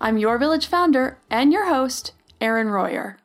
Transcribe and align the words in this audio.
I'm 0.00 0.16
your 0.16 0.38
village 0.38 0.68
founder 0.68 1.18
and 1.28 1.52
your 1.52 1.66
host, 1.66 2.12
Erin 2.40 2.68
Royer. 2.68 3.18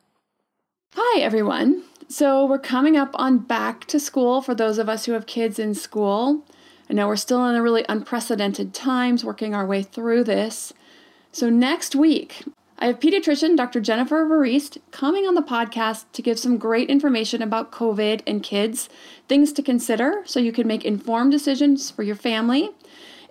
Hi, 0.96 1.20
everyone. 1.20 1.84
So, 2.08 2.44
we're 2.44 2.58
coming 2.58 2.96
up 2.96 3.10
on 3.14 3.38
back 3.38 3.84
to 3.86 4.00
school 4.00 4.42
for 4.42 4.56
those 4.56 4.78
of 4.78 4.88
us 4.88 5.06
who 5.06 5.12
have 5.12 5.26
kids 5.26 5.60
in 5.60 5.74
school. 5.74 6.44
I 6.90 6.94
know 6.94 7.06
we're 7.06 7.14
still 7.14 7.46
in 7.46 7.54
a 7.54 7.62
really 7.62 7.84
unprecedented 7.88 8.74
times 8.74 9.24
working 9.24 9.54
our 9.54 9.64
way 9.64 9.84
through 9.84 10.24
this. 10.24 10.72
So, 11.30 11.48
next 11.48 11.94
week, 11.94 12.42
I 12.80 12.86
have 12.86 12.98
pediatrician 12.98 13.56
Dr. 13.56 13.80
Jennifer 13.80 14.26
Verist 14.26 14.78
coming 14.90 15.28
on 15.28 15.36
the 15.36 15.42
podcast 15.42 16.06
to 16.12 16.22
give 16.22 16.40
some 16.40 16.58
great 16.58 16.90
information 16.90 17.40
about 17.40 17.70
COVID 17.70 18.22
and 18.26 18.42
kids, 18.42 18.88
things 19.28 19.52
to 19.52 19.62
consider 19.62 20.22
so 20.24 20.40
you 20.40 20.52
can 20.52 20.66
make 20.66 20.84
informed 20.84 21.30
decisions 21.30 21.92
for 21.92 22.02
your 22.02 22.16
family. 22.16 22.70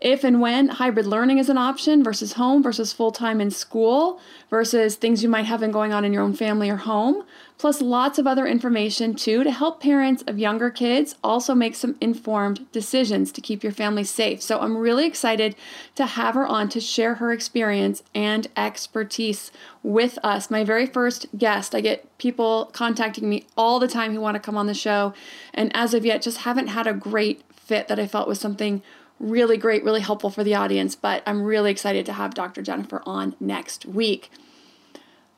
If 0.02 0.24
and 0.24 0.42
when 0.42 0.68
hybrid 0.68 1.06
learning 1.06 1.38
is 1.38 1.50
an 1.50 1.58
option 1.58 2.04
versus 2.04 2.34
home 2.34 2.62
versus 2.62 2.92
full 2.94 3.12
time 3.12 3.40
in 3.40 3.52
school 3.52 4.20
versus 4.50 4.96
things 4.96 5.24
you 5.24 5.30
might 5.30 5.46
have 5.46 5.60
been 5.60 5.72
going 5.72 5.94
on 5.94 6.04
in 6.04 6.14
your 6.14 6.24
own 6.24 6.34
family 6.34 6.70
or 6.70 6.78
home, 6.78 7.24
plus 7.58 7.82
lots 7.82 8.20
of 8.20 8.28
other 8.28 8.46
information 8.46 9.16
too 9.16 9.44
to 9.44 9.52
help 9.52 9.82
parents 9.82 10.24
of 10.28 10.38
younger 10.40 10.70
kids 10.70 11.16
also 11.24 11.56
make 11.56 11.76
some 11.76 11.96
informed 12.02 12.70
decisions 12.72 13.32
to 13.32 13.42
keep 13.42 13.64
your 13.64 13.72
family 13.72 14.04
safe. 14.04 14.42
So 14.42 14.60
I'm 14.60 14.78
really 14.78 15.06
excited 15.06 15.56
to 15.96 16.06
have 16.06 16.36
her 16.36 16.46
on 16.46 16.70
to 16.70 16.82
share 16.82 17.16
her 17.16 17.32
experience 17.32 18.04
and 18.14 18.48
expertise 18.58 19.52
with 19.82 20.18
us. 20.24 20.52
My 20.52 20.64
very 20.64 20.86
first 20.86 21.28
guest, 21.38 21.74
I 21.74 21.82
get 21.82 22.18
people 22.18 22.70
contacting 22.74 23.30
me 23.30 23.46
all 23.56 23.80
the 23.80 23.88
time 23.88 24.14
who 24.14 24.22
want 24.22 24.36
to 24.36 24.40
come 24.40 24.58
on 24.58 24.68
the 24.68 24.74
show, 24.74 25.14
and 25.54 25.74
as 25.76 25.94
of 25.94 26.06
yet, 26.06 26.22
just 26.22 26.40
haven't 26.40 26.68
had 26.68 26.88
a 26.88 26.94
great 26.94 27.44
fit 27.56 27.88
that 27.88 28.00
I 28.00 28.08
felt 28.08 28.28
was 28.28 28.40
something 28.40 28.82
really 29.24 29.58
great, 29.58 29.84
really 29.84 30.02
helpful 30.02 30.30
for 30.30 30.44
the 30.44 30.56
audience. 30.56 30.96
But 30.96 31.24
I'm 31.26 31.44
really 31.44 31.72
excited 31.72 32.06
to 32.08 32.14
have 32.14 32.34
Dr. 32.34 32.62
Jennifer 32.62 33.02
on 33.06 33.36
next 33.40 33.86
week. 33.86 34.30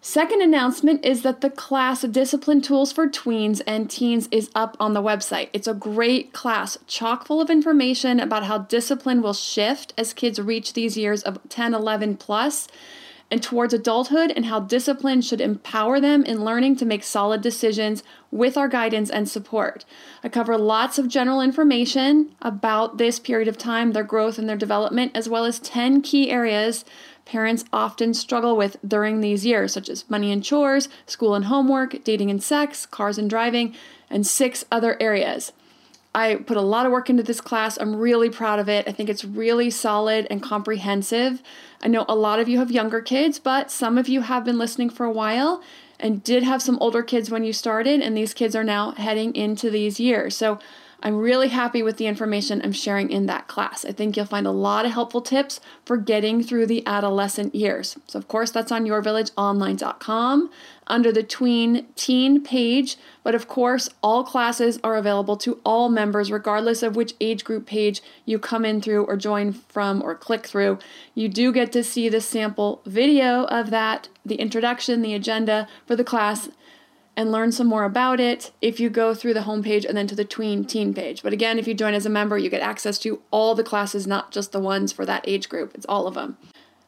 Second 0.01 0.43
announcement 0.43 1.03
is 1.03 1.23
that 1.23 1.41
the 1.41 1.49
class 1.49 2.03
of 2.03 2.11
Discipline 2.11 2.61
Tools 2.61 2.91
for 2.91 3.07
Tweens 3.07 3.63
and 3.65 3.89
Teens 3.89 4.27
is 4.31 4.51
up 4.53 4.77
on 4.79 4.93
the 4.93 5.01
website. 5.01 5.49
It's 5.51 5.67
a 5.67 5.73
great 5.73 6.31
class, 6.31 6.77
chock 6.85 7.25
full 7.25 7.41
of 7.41 7.49
information 7.49 8.19
about 8.19 8.43
how 8.45 8.59
discipline 8.59 9.23
will 9.23 9.33
shift 9.33 9.95
as 9.97 10.13
kids 10.13 10.39
reach 10.39 10.73
these 10.73 10.95
years 10.95 11.23
of 11.23 11.39
10, 11.49 11.73
11 11.73 12.17
plus 12.17 12.67
and 13.35 13.43
towards 13.43 13.73
adulthood 13.73 14.31
and 14.33 14.45
how 14.45 14.61
discipline 14.61 15.21
should 15.21 15.41
empower 15.41 15.99
them 15.99 16.23
in 16.23 16.45
learning 16.45 16.73
to 16.73 16.85
make 16.85 17.03
solid 17.03 17.41
decisions 17.41 18.01
with 18.31 18.55
our 18.55 18.69
guidance 18.69 19.09
and 19.09 19.27
support. 19.27 19.83
I 20.23 20.29
cover 20.29 20.57
lots 20.57 20.97
of 20.97 21.09
general 21.09 21.41
information 21.41 22.33
about 22.41 22.97
this 22.97 23.19
period 23.19 23.49
of 23.49 23.57
time, 23.57 23.91
their 23.91 24.05
growth 24.05 24.39
and 24.39 24.47
their 24.47 24.55
development, 24.55 25.11
as 25.13 25.27
well 25.27 25.43
as 25.43 25.59
10 25.59 26.01
key 26.01 26.31
areas 26.31 26.85
parents 27.25 27.65
often 27.73 28.13
struggle 28.13 28.55
with 28.55 28.77
during 28.87 29.19
these 29.19 29.45
years, 29.45 29.73
such 29.73 29.89
as 29.89 30.09
money 30.09 30.31
and 30.31 30.41
chores, 30.41 30.87
school 31.05 31.35
and 31.35 31.45
homework, 31.45 32.05
dating 32.05 32.31
and 32.31 32.41
sex, 32.41 32.85
cars 32.85 33.17
and 33.17 33.29
driving, 33.29 33.75
and 34.09 34.25
six 34.25 34.63
other 34.71 34.95
areas. 35.01 35.51
I 36.15 36.35
put 36.35 36.55
a 36.55 36.61
lot 36.61 36.85
of 36.85 36.93
work 36.93 37.09
into 37.09 37.23
this 37.23 37.41
class. 37.41 37.77
I'm 37.77 37.93
really 37.93 38.29
proud 38.29 38.57
of 38.57 38.69
it. 38.69 38.87
I 38.87 38.93
think 38.93 39.09
it's 39.09 39.25
really 39.25 39.69
solid 39.69 40.25
and 40.29 40.41
comprehensive. 40.41 41.43
I 41.81 41.89
know 41.89 42.05
a 42.07 42.15
lot 42.15 42.39
of 42.39 42.47
you 42.47 42.57
have 42.59 42.71
younger 42.71 43.01
kids, 43.01 43.37
but 43.37 43.69
some 43.69 43.97
of 43.97 44.07
you 44.07 44.21
have 44.21 44.45
been 44.45 44.57
listening 44.57 44.89
for 44.89 45.05
a 45.05 45.11
while 45.11 45.61
and 45.99 46.23
did 46.23 46.41
have 46.43 46.61
some 46.61 46.77
older 46.79 47.03
kids 47.03 47.29
when 47.29 47.43
you 47.43 47.51
started, 47.51 48.01
and 48.01 48.15
these 48.15 48.33
kids 48.33 48.55
are 48.55 48.63
now 48.63 48.91
heading 48.91 49.35
into 49.35 49.69
these 49.69 49.99
years. 49.99 50.37
So 50.37 50.57
I'm 51.03 51.17
really 51.17 51.49
happy 51.49 51.83
with 51.83 51.97
the 51.97 52.07
information 52.07 52.61
I'm 52.63 52.71
sharing 52.71 53.11
in 53.11 53.25
that 53.27 53.47
class. 53.47 53.85
I 53.85 53.91
think 53.91 54.15
you'll 54.15 54.25
find 54.25 54.47
a 54.47 54.51
lot 54.51 54.85
of 54.85 54.91
helpful 54.91 55.21
tips 55.21 55.59
for 55.85 55.97
getting 55.97 56.41
through 56.41 56.67
the 56.67 56.85
adolescent 56.85 57.53
years. 57.53 57.97
So, 58.07 58.17
of 58.17 58.27
course, 58.27 58.51
that's 58.51 58.71
on 58.71 58.85
yourvillageonline.com 58.85 60.49
under 60.87 61.11
the 61.11 61.23
tween 61.23 61.85
teen 61.95 62.43
page. 62.43 62.97
But 63.23 63.35
of 63.35 63.47
course, 63.47 63.89
all 64.01 64.23
classes 64.23 64.79
are 64.83 64.95
available 64.95 65.37
to 65.37 65.59
all 65.65 65.89
members, 65.89 66.31
regardless 66.31 66.83
of 66.83 66.95
which 66.95 67.13
age 67.19 67.43
group 67.43 67.65
page 67.65 68.01
you 68.25 68.39
come 68.39 68.65
in 68.65 68.81
through 68.81 69.05
or 69.05 69.17
join 69.17 69.53
from 69.53 70.01
or 70.01 70.15
click 70.15 70.45
through. 70.45 70.79
You 71.13 71.29
do 71.29 71.51
get 71.51 71.71
to 71.73 71.83
see 71.83 72.09
the 72.09 72.21
sample 72.21 72.81
video 72.85 73.45
of 73.45 73.69
that, 73.69 74.09
the 74.25 74.35
introduction, 74.35 75.01
the 75.01 75.13
agenda 75.13 75.67
for 75.85 75.95
the 75.95 76.03
class 76.03 76.49
and 77.17 77.31
learn 77.31 77.51
some 77.51 77.67
more 77.67 77.83
about 77.83 78.19
it 78.19 78.51
if 78.61 78.79
you 78.79 78.89
go 78.89 79.13
through 79.13 79.33
the 79.33 79.41
homepage 79.41 79.85
and 79.85 79.97
then 79.97 80.07
to 80.07 80.15
the 80.15 80.25
tween 80.25 80.65
teen 80.65 80.93
page. 80.93 81.23
But 81.23 81.33
again, 81.33 81.57
if 81.57 81.67
you 81.67 81.73
join 81.73 81.93
as 81.93 82.05
a 82.05 82.09
member, 82.09 82.37
you 82.37 82.49
get 82.49 82.61
access 82.61 82.97
to 82.99 83.21
all 83.31 83.55
the 83.55 83.63
classes, 83.63 84.05
not 84.05 84.31
just 84.31 84.51
the 84.51 84.59
ones 84.59 84.91
for 84.91 85.05
that 85.05 85.23
age 85.27 85.49
group. 85.49 85.73
It's 85.75 85.85
all 85.87 86.07
of 86.07 86.15
them. 86.15 86.37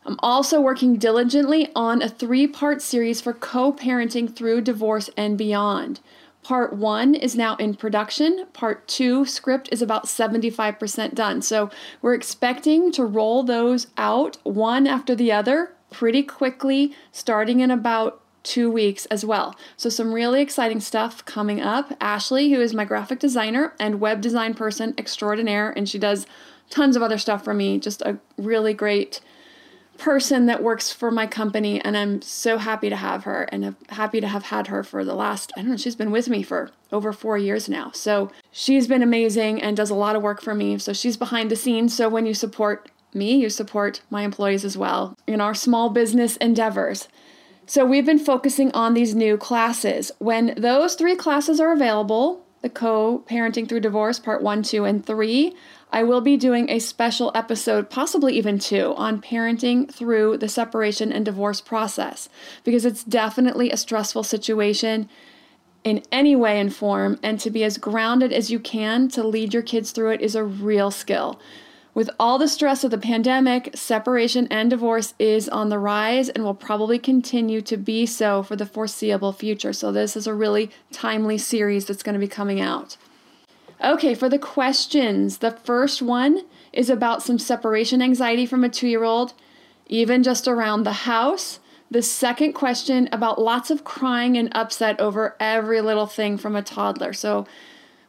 I'm 0.06 0.18
also 0.20 0.62
working 0.62 0.96
diligently 0.96 1.70
on 1.76 2.02
a 2.02 2.10
three 2.10 2.48
part 2.48 2.82
series 2.82 3.20
for 3.20 3.34
co 3.34 3.74
parenting 3.74 4.34
through 4.34 4.62
divorce 4.62 5.10
and 5.18 5.38
beyond. 5.38 6.00
Part 6.44 6.74
one 6.74 7.14
is 7.14 7.36
now 7.36 7.58
in 7.58 7.76
production. 7.76 8.46
Part 8.54 8.88
two 8.88 9.26
script 9.26 9.68
is 9.70 9.82
about 9.82 10.06
75% 10.06 11.14
done. 11.14 11.42
So 11.42 11.70
we're 12.02 12.14
expecting 12.14 12.90
to 12.94 13.04
roll 13.04 13.44
those 13.44 13.88
out 13.98 14.38
one 14.44 14.88
after 14.88 15.14
the 15.14 15.30
other 15.30 15.74
pretty 15.92 16.24
quickly, 16.24 16.96
starting 17.12 17.60
in 17.60 17.70
about 17.70 18.22
two 18.48 18.72
weeks 18.72 19.06
as 19.08 19.26
well. 19.26 19.56
So, 19.76 19.90
some 19.90 20.14
really 20.14 20.42
exciting 20.42 20.80
stuff 20.80 21.24
coming 21.26 21.62
up. 21.62 21.94
Ashley, 22.00 22.52
who 22.52 22.62
is 22.62 22.74
my 22.74 22.86
graphic 22.86 23.20
designer 23.20 23.74
and 23.80 24.00
web 24.00 24.22
design 24.22 24.54
person 24.54 24.94
extraordinaire, 24.98 25.72
and 25.72 25.88
she 25.88 26.00
does 26.00 26.26
tons 26.70 26.96
of 26.96 27.04
other 27.04 27.18
stuff 27.18 27.44
for 27.44 27.54
me, 27.54 27.78
just 27.78 28.02
a 28.02 28.18
really 28.38 28.74
great 28.74 29.20
person 29.98 30.46
that 30.46 30.62
works 30.62 30.94
for 30.94 31.10
my 31.10 31.26
company 31.26 31.82
and 31.82 31.98
I'm 31.98 32.22
so 32.22 32.60
happy 32.60 32.88
to 32.88 32.96
have 32.96 33.24
her 33.24 33.44
and 33.52 33.76
happy 33.90 34.22
to 34.22 34.28
have 34.28 34.44
had 34.44 34.68
her 34.68 34.84
for 34.84 35.04
the 35.04 35.16
last 35.16 35.52
I 35.58 35.62
don't 35.62 35.72
know 35.72 35.78
she's 35.78 35.96
been 35.96 36.12
with 36.12 36.30
me 36.30 36.44
for 36.44 36.70
over 36.92 37.12
4 37.12 37.40
years 37.40 37.68
now. 37.68 37.90
So 37.96 38.32
she's 38.52 38.88
been 38.88 39.02
amazing 39.02 39.60
and 39.60 39.76
does 39.76 39.90
a 39.90 39.96
lot 39.96 40.16
of 40.16 40.22
work 40.22 40.40
for 40.40 40.54
me. 40.54 40.78
So 40.78 40.94
she's 40.94 41.18
behind 41.18 41.50
the 41.50 41.56
scenes 41.56 41.96
so 41.96 42.10
when 42.10 42.28
you 42.28 42.36
support 42.36 42.92
me, 43.14 43.36
you 43.38 43.50
support 43.50 44.02
my 44.10 44.22
employees 44.22 44.64
as 44.64 44.78
well 44.78 45.18
in 45.26 45.42
our 45.42 45.56
small 45.56 45.90
business 45.90 46.38
endeavors. 46.38 47.08
So 47.70 47.86
we've 47.86 48.06
been 48.06 48.18
focusing 48.18 48.72
on 48.72 48.94
these 48.94 49.14
new 49.14 49.36
classes. 49.36 50.10
When 50.20 50.54
those 50.56 50.96
three 50.96 51.18
classes 51.18 51.60
are 51.60 51.74
available, 51.74 52.46
the 52.62 52.70
co 52.70 53.26
parenting 53.30 53.68
through 53.68 53.82
divorce, 53.82 54.20
part 54.20 54.42
one, 54.42 54.64
two, 54.64 54.86
and 54.86 55.06
three, 55.06 55.54
I 55.92 56.04
will 56.04 56.22
be 56.22 56.38
doing 56.38 56.70
a 56.70 56.80
special 56.80 57.30
episode, 57.36 57.90
possibly 57.90 58.38
even 58.38 58.58
two, 58.58 58.94
on 58.96 59.22
parenting 59.22 59.94
through 59.94 60.38
the 60.38 60.48
separation 60.48 61.12
and 61.12 61.26
divorce 61.26 61.60
process 61.60 62.30
because 62.64 62.86
it's 62.86 63.04
definitely 63.04 63.70
a 63.70 63.78
stressful 63.78 64.24
situation 64.24 65.10
in 65.84 66.04
any 66.10 66.38
way 66.38 66.62
and 66.62 66.74
form. 66.74 67.20
And 67.22 67.38
to 67.42 67.52
be 67.52 67.66
as 67.66 67.78
grounded 67.78 68.32
as 68.32 68.50
you 68.50 68.60
can 68.62 69.10
to 69.10 69.28
lead 69.28 69.54
your 69.54 69.64
kids 69.64 69.92
through 69.92 70.12
it 70.12 70.22
is 70.22 70.36
a 70.36 70.44
real 70.44 70.90
skill. 70.90 71.38
With 71.98 72.12
all 72.20 72.38
the 72.38 72.48
stress 72.48 72.84
of 72.84 72.92
the 72.92 73.00
pandemic, 73.00 73.72
separation 73.74 74.48
and 74.52 74.70
divorce 74.70 75.16
is 75.18 75.50
on 75.50 75.70
the 75.70 75.80
rise 75.80 76.30
and 76.30 76.44
will 76.44 76.54
probably 76.54 77.00
continue 77.00 77.60
to 77.62 77.76
be 77.76 78.06
so 78.06 78.44
for 78.44 78.56
the 78.56 78.68
foreseeable 78.68 79.34
future. 79.34 79.74
So, 79.74 79.92
this 79.92 80.16
is 80.16 80.28
a 80.28 80.34
really 80.36 80.70
timely 80.92 81.40
series 81.40 81.88
that's 81.88 82.04
going 82.04 82.14
to 82.14 82.20
be 82.20 82.28
coming 82.28 82.62
out. 82.62 82.98
Okay, 83.84 84.14
for 84.14 84.30
the 84.30 84.38
questions, 84.38 85.40
the 85.40 85.50
first 85.50 86.04
one 86.04 86.44
is 86.72 86.92
about 86.92 87.24
some 87.24 87.40
separation 87.40 88.00
anxiety 88.00 88.46
from 88.46 88.64
a 88.64 88.70
two 88.70 88.88
year 88.88 89.04
old, 89.04 89.34
even 89.88 90.22
just 90.22 90.48
around 90.48 90.84
the 90.84 91.08
house. 91.10 91.60
The 91.90 92.04
second 92.04 92.54
question 92.54 93.10
about 93.12 93.42
lots 93.42 93.72
of 93.72 93.84
crying 93.84 94.38
and 94.38 94.50
upset 94.52 95.00
over 95.00 95.36
every 95.40 95.82
little 95.82 96.06
thing 96.06 96.38
from 96.38 96.56
a 96.56 96.62
toddler. 96.62 97.14
So 97.14 97.48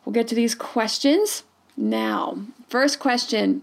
we'll 0.04 0.12
get 0.12 0.28
to 0.28 0.34
these 0.34 0.54
questions 0.54 1.42
now. 1.74 2.36
First 2.68 2.98
question 2.98 3.62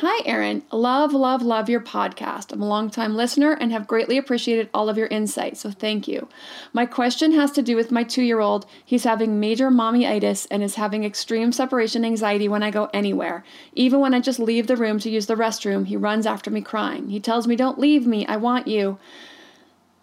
Hi, 0.00 0.22
Erin. 0.24 0.62
Love, 0.72 1.12
love, 1.12 1.42
love 1.42 1.68
your 1.68 1.80
podcast. 1.80 2.50
I'm 2.50 2.62
a 2.62 2.68
longtime 2.68 3.14
listener 3.14 3.52
and 3.52 3.70
have 3.72 3.86
greatly 3.86 4.16
appreciated 4.16 4.70
all 4.72 4.88
of 4.88 4.96
your 4.96 5.06
insights, 5.08 5.60
so 5.60 5.70
thank 5.70 6.08
you. 6.08 6.28
My 6.72 6.86
question 6.86 7.32
has 7.32 7.52
to 7.52 7.62
do 7.62 7.76
with 7.76 7.92
my 7.92 8.02
two 8.02 8.22
year 8.22 8.40
old. 8.40 8.64
He's 8.84 9.04
having 9.04 9.38
major 9.38 9.70
mommyitis 9.70 10.46
and 10.50 10.62
is 10.62 10.76
having 10.76 11.04
extreme 11.04 11.52
separation 11.52 12.04
anxiety 12.04 12.48
when 12.48 12.62
I 12.62 12.70
go 12.70 12.88
anywhere. 12.94 13.44
Even 13.74 14.00
when 14.00 14.14
I 14.14 14.20
just 14.20 14.40
leave 14.40 14.66
the 14.66 14.76
room 14.76 14.98
to 15.00 15.10
use 15.10 15.26
the 15.26 15.36
restroom, 15.36 15.86
he 15.86 15.96
runs 15.96 16.26
after 16.26 16.50
me 16.50 16.62
crying. 16.62 17.10
He 17.10 17.20
tells 17.20 17.46
me, 17.46 17.54
Don't 17.54 17.78
leave 17.78 18.06
me, 18.06 18.26
I 18.26 18.36
want 18.36 18.66
you. 18.66 18.98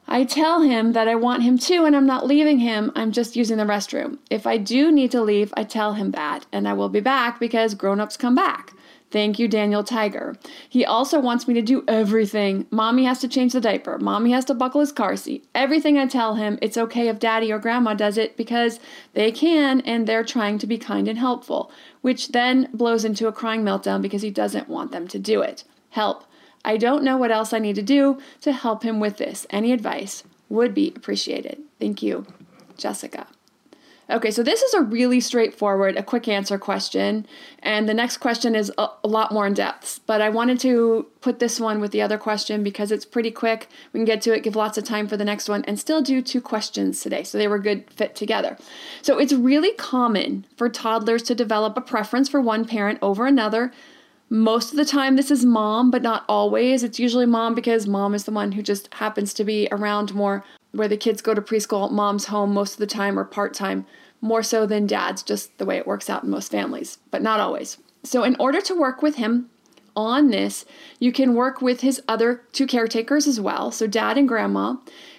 I 0.08 0.24
tell 0.24 0.62
him 0.62 0.94
that 0.94 1.08
I 1.08 1.16
want 1.16 1.44
him 1.44 1.58
too 1.58 1.86
and 1.86 1.96
I'm 1.96 2.08
not 2.08 2.28
leaving 2.28 2.60
him, 2.60 2.92
I'm 2.96 3.12
just 3.12 3.36
using 3.36 3.58
the 3.58 3.64
restroom. 3.64 4.20
If 4.30 4.46
I 4.46 4.58
do 4.58 4.92
need 4.92 5.12
to 5.12 5.22
leave, 5.22 5.54
I 5.58 5.64
tell 5.64 5.94
him 5.94 6.12
that, 6.12 6.46
and 6.52 6.68
I 6.68 6.74
will 6.74 6.90
be 6.90 7.00
back 7.00 7.40
because 7.40 7.74
grown 7.76 8.00
ups 8.00 8.18
come 8.18 8.36
back. 8.36 8.74
Thank 9.12 9.40
you, 9.40 9.48
Daniel 9.48 9.84
Tiger. 9.84 10.36
He 10.70 10.86
also 10.86 11.20
wants 11.20 11.48
me 11.48 11.56
to 11.56 11.62
do 11.64 11.84
everything. 11.88 12.68
Mommy 12.70 13.06
has 13.06 13.20
to 13.22 13.28
change 13.28 13.54
the 13.54 13.62
diaper. 13.62 13.98
Mommy 13.98 14.32
has 14.34 14.46
to 14.46 14.54
buckle 14.54 14.82
his 14.82 14.92
car 14.92 15.16
seat. 15.16 15.48
Everything 15.56 15.98
I 15.98 16.06
tell 16.06 16.36
him, 16.36 16.60
it's 16.62 16.78
okay 16.78 17.08
if 17.08 17.18
daddy 17.18 17.52
or 17.52 17.58
grandma 17.58 17.96
does 17.96 18.18
it 18.18 18.38
because 18.38 18.80
they 19.14 19.32
can 19.32 19.82
and 19.82 20.06
they're 20.06 20.24
trying 20.24 20.60
to 20.60 20.68
be 20.68 20.78
kind 20.78 21.08
and 21.08 21.18
helpful, 21.18 21.72
which 22.02 22.30
then 22.30 22.70
blows 22.72 23.04
into 23.04 23.28
a 23.28 23.32
crying 23.32 23.64
meltdown 23.64 24.02
because 24.02 24.22
he 24.22 24.30
doesn't 24.30 24.70
want 24.70 24.92
them 24.92 25.08
to 25.08 25.18
do 25.18 25.42
it. 25.42 25.64
Help. 25.90 26.26
I 26.64 26.78
don't 26.78 27.04
know 27.04 27.18
what 27.18 27.32
else 27.32 27.52
I 27.52 27.60
need 27.60 27.76
to 27.76 27.82
do 27.82 28.20
to 28.42 28.52
help 28.52 28.84
him 28.84 29.00
with 29.00 29.18
this. 29.18 29.48
Any 29.50 29.72
advice 29.72 30.24
would 30.50 30.76
be 30.76 30.94
appreciated. 30.96 31.60
Thank 31.80 32.04
you, 32.04 32.28
Jessica. 32.78 33.28
Okay, 34.12 34.32
so 34.32 34.42
this 34.42 34.64
is 34.64 34.74
a 34.74 34.82
really 34.82 35.20
straightforward, 35.20 35.96
a 35.96 36.02
quick 36.02 36.28
answer 36.28 36.58
question. 36.58 37.28
And 37.60 37.88
the 37.88 37.94
next 37.94 38.18
question 38.18 38.56
is 38.56 38.72
a, 38.80 38.88
a, 39.04 39.08
lot 39.08 39.32
more 39.32 39.46
in 39.46 39.54
depth. 39.54 40.00
But 40.08 40.20
I 40.20 40.30
wanted 40.30 40.60
to 40.62 41.06
put 41.22 41.38
this 41.38 41.60
one 41.60 41.80
with 41.80 41.92
the 41.92 42.02
other 42.02 42.18
question 42.18 42.64
because 42.64 42.92
it's 42.92 43.06
pretty 43.06 43.30
quick. 43.30 43.68
We 43.94 44.00
can 44.00 44.06
get 44.06 44.22
to 44.24 44.34
it, 44.34 44.42
give 44.42 44.56
lots 44.56 44.80
of 44.80 44.84
time 44.84 45.08
for 45.08 45.16
the 45.16 45.26
next 45.26 45.48
one, 45.48 45.64
and 45.66 45.80
still 45.80 46.02
do 46.02 46.24
two 46.24 46.42
questions 46.42 47.02
today. 47.02 47.24
So 47.24 47.38
they 47.38 47.48
were 47.48 47.60
good 47.60 47.88
fit 47.92 48.16
together. 48.16 48.58
So 49.04 49.20
it's 49.20 49.34
really 49.34 49.74
common 49.74 50.46
for 50.58 50.70
toddlers 50.70 51.22
to 51.24 51.36
develop 51.36 51.78
a 51.78 51.82
preference 51.82 52.30
for 52.30 52.42
one 52.42 52.66
parent 52.66 52.98
over 53.04 53.28
another. 53.28 53.72
Most 54.32 54.72
of 54.72 54.78
the 54.78 54.86
time, 54.86 55.18
this 55.18 55.30
is 55.30 55.46
mom, 55.46 55.92
but 55.92 56.02
not 56.02 56.24
always. 56.28 56.84
It's 56.84 57.00
usually 57.00 57.28
mom 57.28 57.54
because 57.54 57.88
mom 57.88 58.16
is 58.16 58.24
the 58.24 58.32
one 58.32 58.54
who 58.54 58.64
just 58.64 58.92
happens 58.96 59.36
to 59.36 59.44
be 59.44 59.68
around 59.72 60.16
more 60.16 60.44
where 60.72 60.88
the 60.88 60.98
kids 60.98 61.22
go 61.22 61.34
to 61.34 61.42
preschool, 61.42 61.92
mom's 61.92 62.26
home 62.26 62.54
most 62.54 62.74
of 62.74 62.80
the 62.80 62.88
time 62.88 63.18
or 63.18 63.26
part 63.26 63.54
time, 63.54 63.86
more 64.22 64.44
so 64.44 64.66
than 64.66 64.88
dad's, 64.88 65.24
just 65.24 65.58
the 65.58 65.66
way 65.66 65.78
it 65.78 65.88
works 65.88 66.10
out 66.10 66.24
in 66.24 66.30
most 66.30 66.52
families, 66.52 66.98
but 67.12 67.22
not 67.22 67.40
always. 67.40 67.78
So, 68.04 68.24
in 68.24 68.36
order 68.38 68.62
to 68.62 68.80
work 68.80 69.02
with 69.02 69.16
him 69.16 69.50
on 69.96 70.30
this, 70.30 70.66
you 71.00 71.12
can 71.12 71.36
work 71.36 71.62
with 71.62 71.82
his 71.82 72.02
other 72.08 72.44
two 72.52 72.68
caretakers 72.68 73.28
as 73.28 73.40
well, 73.40 73.72
so 73.72 73.88
dad 73.88 74.18
and 74.18 74.28
grandma. 74.28 74.76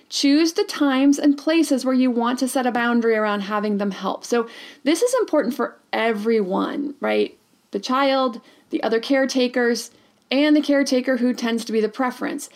Choose 0.08 0.54
the 0.54 0.64
times 0.64 1.20
and 1.20 1.38
places 1.38 1.84
where 1.84 1.94
you 1.94 2.10
want 2.10 2.40
to 2.40 2.48
set 2.48 2.66
a 2.66 2.72
boundary 2.72 3.14
around 3.14 3.42
having 3.42 3.78
them 3.78 3.92
help. 3.92 4.24
So, 4.24 4.48
this 4.84 5.02
is 5.02 5.14
important 5.14 5.54
for 5.54 5.76
everyone, 5.92 6.94
right? 7.00 7.36
The 7.70 7.80
child, 7.80 8.40
the 8.70 8.82
other 8.82 9.00
caretakers, 9.00 9.90
and 10.30 10.54
the 10.54 10.60
caretaker 10.60 11.16
who 11.16 11.32
tends 11.34 11.64
to 11.64 11.72
be 11.72 11.80
the 11.80 11.88
preference 11.88 12.50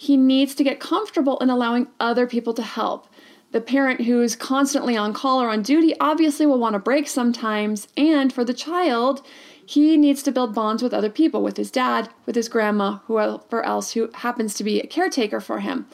he 0.00 0.16
needs 0.16 0.54
to 0.54 0.62
get 0.62 0.78
comfortable 0.78 1.38
in 1.38 1.50
allowing 1.50 1.88
other 1.98 2.24
people 2.24 2.54
to 2.54 2.62
help. 2.62 3.08
The 3.50 3.60
parent 3.60 4.02
who's 4.02 4.36
constantly 4.36 4.96
on 4.96 5.12
call 5.12 5.42
or 5.42 5.50
on 5.50 5.62
duty 5.62 5.92
obviously 5.98 6.46
will 6.46 6.60
want 6.60 6.76
a 6.76 6.78
break 6.78 7.08
sometimes, 7.08 7.88
and 7.96 8.32
for 8.32 8.44
the 8.44 8.54
child, 8.54 9.26
he 9.66 9.96
needs 9.96 10.22
to 10.22 10.30
build 10.30 10.54
bonds 10.54 10.84
with 10.84 10.94
other 10.94 11.10
people, 11.10 11.42
with 11.42 11.56
his 11.56 11.72
dad, 11.72 12.10
with 12.26 12.36
his 12.36 12.48
grandma, 12.48 12.98
whoever 13.08 13.64
else 13.64 13.94
who 13.94 14.08
happens 14.14 14.54
to 14.54 14.62
be 14.62 14.80
a 14.80 14.86
caretaker 14.86 15.40
for 15.40 15.58
him. 15.58 15.86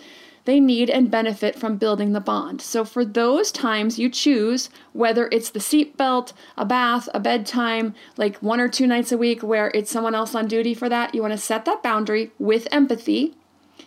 They 0.44 0.60
need 0.60 0.90
and 0.90 1.10
benefit 1.10 1.58
from 1.58 1.78
building 1.78 2.12
the 2.12 2.20
bond. 2.20 2.60
So, 2.60 2.84
for 2.84 3.06
those 3.06 3.50
times 3.50 3.98
you 3.98 4.10
choose, 4.10 4.68
whether 4.92 5.30
it's 5.32 5.48
the 5.48 5.60
seatbelt, 5.60 6.34
a 6.58 6.66
bath, 6.66 7.08
a 7.14 7.20
bedtime, 7.20 7.94
like 8.18 8.36
one 8.42 8.60
or 8.60 8.68
two 8.68 8.86
nights 8.86 9.12
a 9.12 9.16
week 9.16 9.42
where 9.42 9.70
it's 9.74 9.90
someone 9.90 10.14
else 10.14 10.34
on 10.34 10.46
duty 10.46 10.74
for 10.74 10.90
that, 10.90 11.14
you 11.14 11.22
want 11.22 11.32
to 11.32 11.38
set 11.38 11.64
that 11.64 11.82
boundary 11.82 12.32
with 12.38 12.68
empathy 12.70 13.34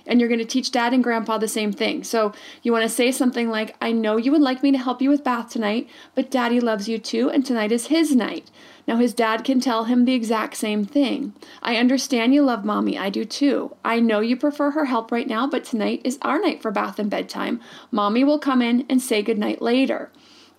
and 0.06 0.20
you're 0.20 0.30
going 0.30 0.40
to 0.40 0.46
teach 0.46 0.72
dad 0.72 0.94
and 0.94 1.04
grandpa 1.04 1.38
the 1.38 1.48
same 1.48 1.72
thing. 1.72 2.04
So 2.04 2.34
you 2.64 2.72
want 2.72 2.84
to 2.84 2.90
say 2.90 3.12
something 3.12 3.50
like, 3.50 3.76
I 3.82 3.92
know 3.92 4.18
you 4.18 4.32
would 4.32 4.42
like 4.42 4.64
me 4.64 4.72
to 4.72 4.78
help 4.78 5.02
you 5.02 5.10
with 5.10 5.24
bath 5.24 5.50
tonight, 5.50 5.90
but 6.16 6.32
daddy 6.32 6.60
loves 6.60 6.88
you 6.88 6.98
too, 6.98 7.30
and 7.30 7.46
tonight 7.46 7.72
is 7.72 7.88
his 7.88 8.16
night. 8.16 8.50
Now, 8.88 8.96
his 8.96 9.14
dad 9.14 9.44
can 9.44 9.60
tell 9.60 9.84
him 9.84 10.06
the 10.06 10.14
exact 10.14 10.56
same 10.56 10.86
thing. 10.86 11.34
I 11.62 11.76
understand 11.76 12.34
you 12.34 12.42
love 12.42 12.64
mommy. 12.64 12.98
I 12.98 13.10
do 13.10 13.26
too. 13.26 13.76
I 13.84 14.00
know 14.00 14.22
you 14.22 14.38
prefer 14.38 14.72
her 14.72 14.86
help 14.86 15.12
right 15.12 15.28
now, 15.28 15.46
but 15.46 15.66
tonight 15.66 16.02
is 16.06 16.18
our 16.22 16.40
night 16.40 16.62
for 16.62 16.72
bath 16.72 16.98
and 16.98 17.10
bedtime. 17.10 17.60
Mommy 17.92 18.24
will 18.24 18.40
come 18.40 18.62
in 18.62 18.86
and 18.90 19.02
say 19.02 19.22
goodnight 19.22 19.62
later. 19.62 20.10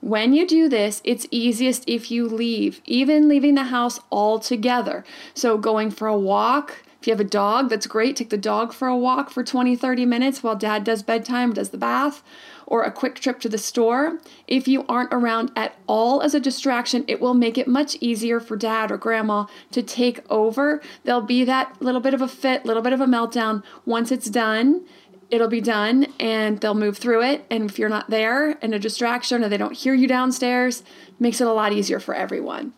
When 0.00 0.34
you 0.34 0.46
do 0.46 0.68
this, 0.68 1.00
it's 1.04 1.26
easiest 1.30 1.84
if 1.88 2.10
you 2.10 2.28
leave, 2.28 2.82
even 2.84 3.28
leaving 3.28 3.54
the 3.54 3.64
house 3.64 3.98
altogether. 4.12 5.04
So, 5.34 5.56
going 5.56 5.90
for 5.90 6.06
a 6.06 6.16
walk, 6.16 6.84
if 7.00 7.06
you 7.06 7.12
have 7.12 7.20
a 7.20 7.24
dog, 7.24 7.68
that's 7.68 7.86
great. 7.86 8.16
Take 8.16 8.30
the 8.30 8.36
dog 8.36 8.72
for 8.72 8.88
a 8.88 8.96
walk 8.96 9.30
for 9.30 9.44
20, 9.44 9.76
30 9.76 10.04
minutes 10.04 10.42
while 10.42 10.56
dad 10.56 10.82
does 10.82 11.02
bedtime, 11.02 11.52
does 11.52 11.70
the 11.70 11.78
bath, 11.78 12.24
or 12.66 12.82
a 12.82 12.90
quick 12.90 13.14
trip 13.20 13.38
to 13.40 13.48
the 13.48 13.56
store. 13.56 14.18
If 14.48 14.66
you 14.66 14.84
aren't 14.88 15.14
around 15.14 15.52
at 15.54 15.76
all 15.86 16.20
as 16.22 16.34
a 16.34 16.40
distraction, 16.40 17.04
it 17.06 17.20
will 17.20 17.34
make 17.34 17.56
it 17.56 17.68
much 17.68 17.96
easier 18.00 18.40
for 18.40 18.56
dad 18.56 18.90
or 18.90 18.96
grandma 18.96 19.46
to 19.70 19.82
take 19.82 20.28
over. 20.28 20.82
There'll 21.04 21.20
be 21.20 21.44
that 21.44 21.80
little 21.80 22.00
bit 22.00 22.14
of 22.14 22.20
a 22.20 22.28
fit, 22.28 22.66
little 22.66 22.82
bit 22.82 22.92
of 22.92 23.00
a 23.00 23.06
meltdown. 23.06 23.62
Once 23.86 24.10
it's 24.10 24.28
done, 24.28 24.84
it'll 25.30 25.48
be 25.48 25.60
done 25.60 26.06
and 26.18 26.60
they'll 26.60 26.74
move 26.74 26.98
through 26.98 27.22
it. 27.22 27.46
And 27.48 27.70
if 27.70 27.78
you're 27.78 27.88
not 27.88 28.10
there 28.10 28.58
and 28.60 28.74
a 28.74 28.78
distraction 28.78 29.44
or 29.44 29.48
they 29.48 29.56
don't 29.56 29.76
hear 29.76 29.94
you 29.94 30.08
downstairs, 30.08 30.82
makes 31.20 31.40
it 31.40 31.46
a 31.46 31.52
lot 31.52 31.72
easier 31.72 32.00
for 32.00 32.14
everyone. 32.14 32.72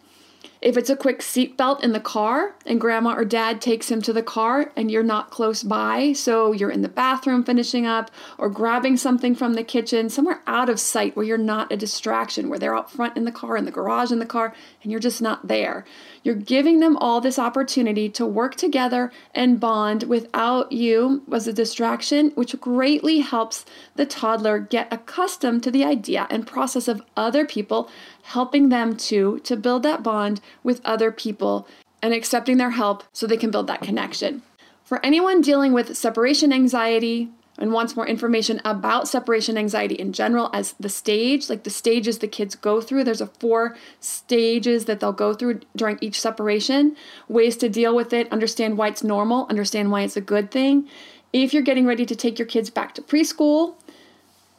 If 0.63 0.77
it's 0.77 0.91
a 0.91 0.97
quick 0.97 1.21
seatbelt 1.21 1.83
in 1.83 1.93
the 1.93 2.01
car 2.01 2.55
and 2.67 2.79
grandma 2.79 3.15
or 3.15 3.25
dad 3.25 3.63
takes 3.63 3.91
him 3.91 4.03
to 4.03 4.13
the 4.13 4.23
car 4.23 4.71
and 4.77 4.91
you're 4.91 5.03
not 5.03 5.31
close 5.31 5.63
by, 5.63 6.13
so 6.13 6.53
you're 6.53 6.71
in 6.71 6.83
the 6.83 6.89
bathroom 6.89 7.45
finishing 7.45 7.87
up 7.87 8.11
or 8.37 8.51
grabbing 8.51 8.99
something 8.99 9.35
from 9.35 9.55
the 9.55 9.65
kitchen, 9.65 10.11
somewhere 10.11 10.43
out 10.47 10.69
of 10.69 10.79
sight 10.79 11.17
where 11.17 11.25
you're 11.25 11.39
not 11.39 11.73
a 11.73 11.79
distraction, 11.79 12.51
where 12.51 12.59
they're 12.59 12.77
out 12.77 12.91
front 12.91 13.17
in 13.17 13.25
the 13.25 13.33
car, 13.33 13.57
in 13.57 13.65
the 13.65 13.71
garage 13.71 14.13
in 14.13 14.19
the 14.19 14.27
car, 14.27 14.55
and 14.83 14.93
you're 14.93 15.01
just 15.01 15.23
not 15.23 15.49
there. 15.49 15.87
You're 16.23 16.35
giving 16.35 16.81
them 16.81 16.99
all 16.99 17.23
this 17.23 17.39
opportunity 17.39 18.11
to 18.11 18.27
work 18.27 18.55
together 18.55 19.11
and 19.35 19.59
bond 19.59 20.03
without 20.03 20.73
you 20.73 21.23
as 21.33 21.49
a 21.49 21.55
distraction, 21.55 22.33
which 22.35 22.61
greatly 22.61 23.21
helps 23.21 23.65
the 23.97 24.05
toddler 24.05 24.59
get 24.59 24.93
accustomed 24.93 25.63
to 25.63 25.71
the 25.71 25.85
idea 25.85 26.27
and 26.29 26.47
process 26.47 26.87
of 26.87 27.01
other 27.17 27.47
people 27.47 27.89
helping 28.33 28.69
them 28.69 28.97
to 28.97 29.39
to 29.41 29.57
build 29.57 29.83
that 29.83 30.03
bond 30.03 30.41
with 30.63 30.81
other 30.85 31.11
people 31.11 31.67
and 32.03 32.15
accepting 32.15 32.57
their 32.57 32.71
help 32.71 33.05
so 33.13 33.27
they 33.27 33.37
can 33.37 33.51
build 33.51 33.67
that 33.67 33.83
connection. 33.83 34.43
For 34.85 35.05
anyone 35.05 35.41
dealing 35.41 35.73
with 35.73 35.97
separation 35.97 36.53
anxiety, 36.53 37.31
and 37.61 37.73
wants 37.73 37.95
more 37.95 38.07
information 38.07 38.61
about 38.65 39.07
separation 39.07 39.59
anxiety 39.59 39.95
in 39.95 40.13
general 40.13 40.49
as 40.55 40.73
the 40.81 40.89
stage, 40.89 41.51
like 41.51 41.65
the 41.65 41.71
stages 41.71 42.19
the 42.19 42.27
kids 42.27 42.55
go 42.55 42.81
through. 42.81 43.05
There's 43.05 43.21
a 43.21 43.27
four 43.27 43.77
stages 44.01 44.87
that 44.87 44.99
they'll 44.99 45.13
go 45.13 45.35
through 45.35 45.61
during 45.77 45.99
each 46.01 46.19
separation, 46.19 46.97
ways 47.29 47.59
to 47.59 47.69
deal 47.69 47.95
with 47.95 48.15
it, 48.15 48.33
understand 48.33 48.79
why 48.79 48.89
it's 48.89 49.05
normal, 49.05 49.47
understand 49.51 49.91
why 49.91 50.03
it's 50.03 50.17
a 50.17 50.23
good 50.23 50.51
thing. 50.51 50.89
If 51.35 51.53
you're 51.53 51.63
getting 51.63 51.87
ready 51.87 52.07
to 52.07 52.17
take 52.17 52.39
your 52.39 52.47
kids 52.49 52.71
back 52.71 52.95
to 52.95 53.03
preschool, 53.03 53.75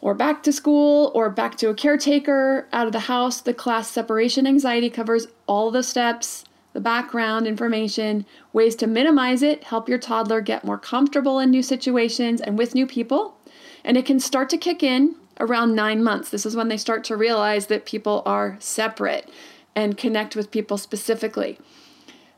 or 0.02 0.16
back 0.16 0.44
to 0.44 0.52
school 0.52 1.12
or 1.14 1.30
back 1.30 1.56
to 1.58 1.70
a 1.70 1.76
caretaker 1.76 2.68
out 2.74 2.88
of 2.88 2.94
the 2.94 3.02
house. 3.02 3.40
The 3.40 3.54
class 3.54 3.90
separation 3.90 4.48
anxiety 4.48 4.90
covers 4.90 5.28
all 5.48 5.72
the 5.72 5.84
steps, 5.84 6.44
the 6.74 6.82
background 6.82 7.48
information, 7.48 8.26
ways 8.52 8.76
to 8.78 8.88
minimize 8.88 9.44
it, 9.44 9.64
help 9.66 9.88
your 9.88 10.00
toddler 10.00 10.42
get 10.42 10.66
more 10.66 10.78
comfortable 10.78 11.40
in 11.40 11.52
new 11.52 11.64
situations 11.64 12.42
and 12.42 12.58
with 12.58 12.76
new 12.76 12.88
people. 12.88 13.38
And 13.84 13.96
it 13.98 14.06
can 14.06 14.20
start 14.20 14.50
to 14.50 14.58
kick 14.58 14.84
in 14.84 15.16
around 15.40 15.76
nine 15.76 16.04
months. 16.04 16.30
This 16.30 16.46
is 16.46 16.56
when 16.56 16.68
they 16.68 16.78
start 16.78 17.04
to 17.06 17.16
realize 17.16 17.68
that 17.68 17.86
people 17.86 18.24
are 18.26 18.58
separate 18.60 19.30
and 19.76 19.98
connect 19.98 20.36
with 20.36 20.52
people 20.52 20.78
specifically. 20.78 21.60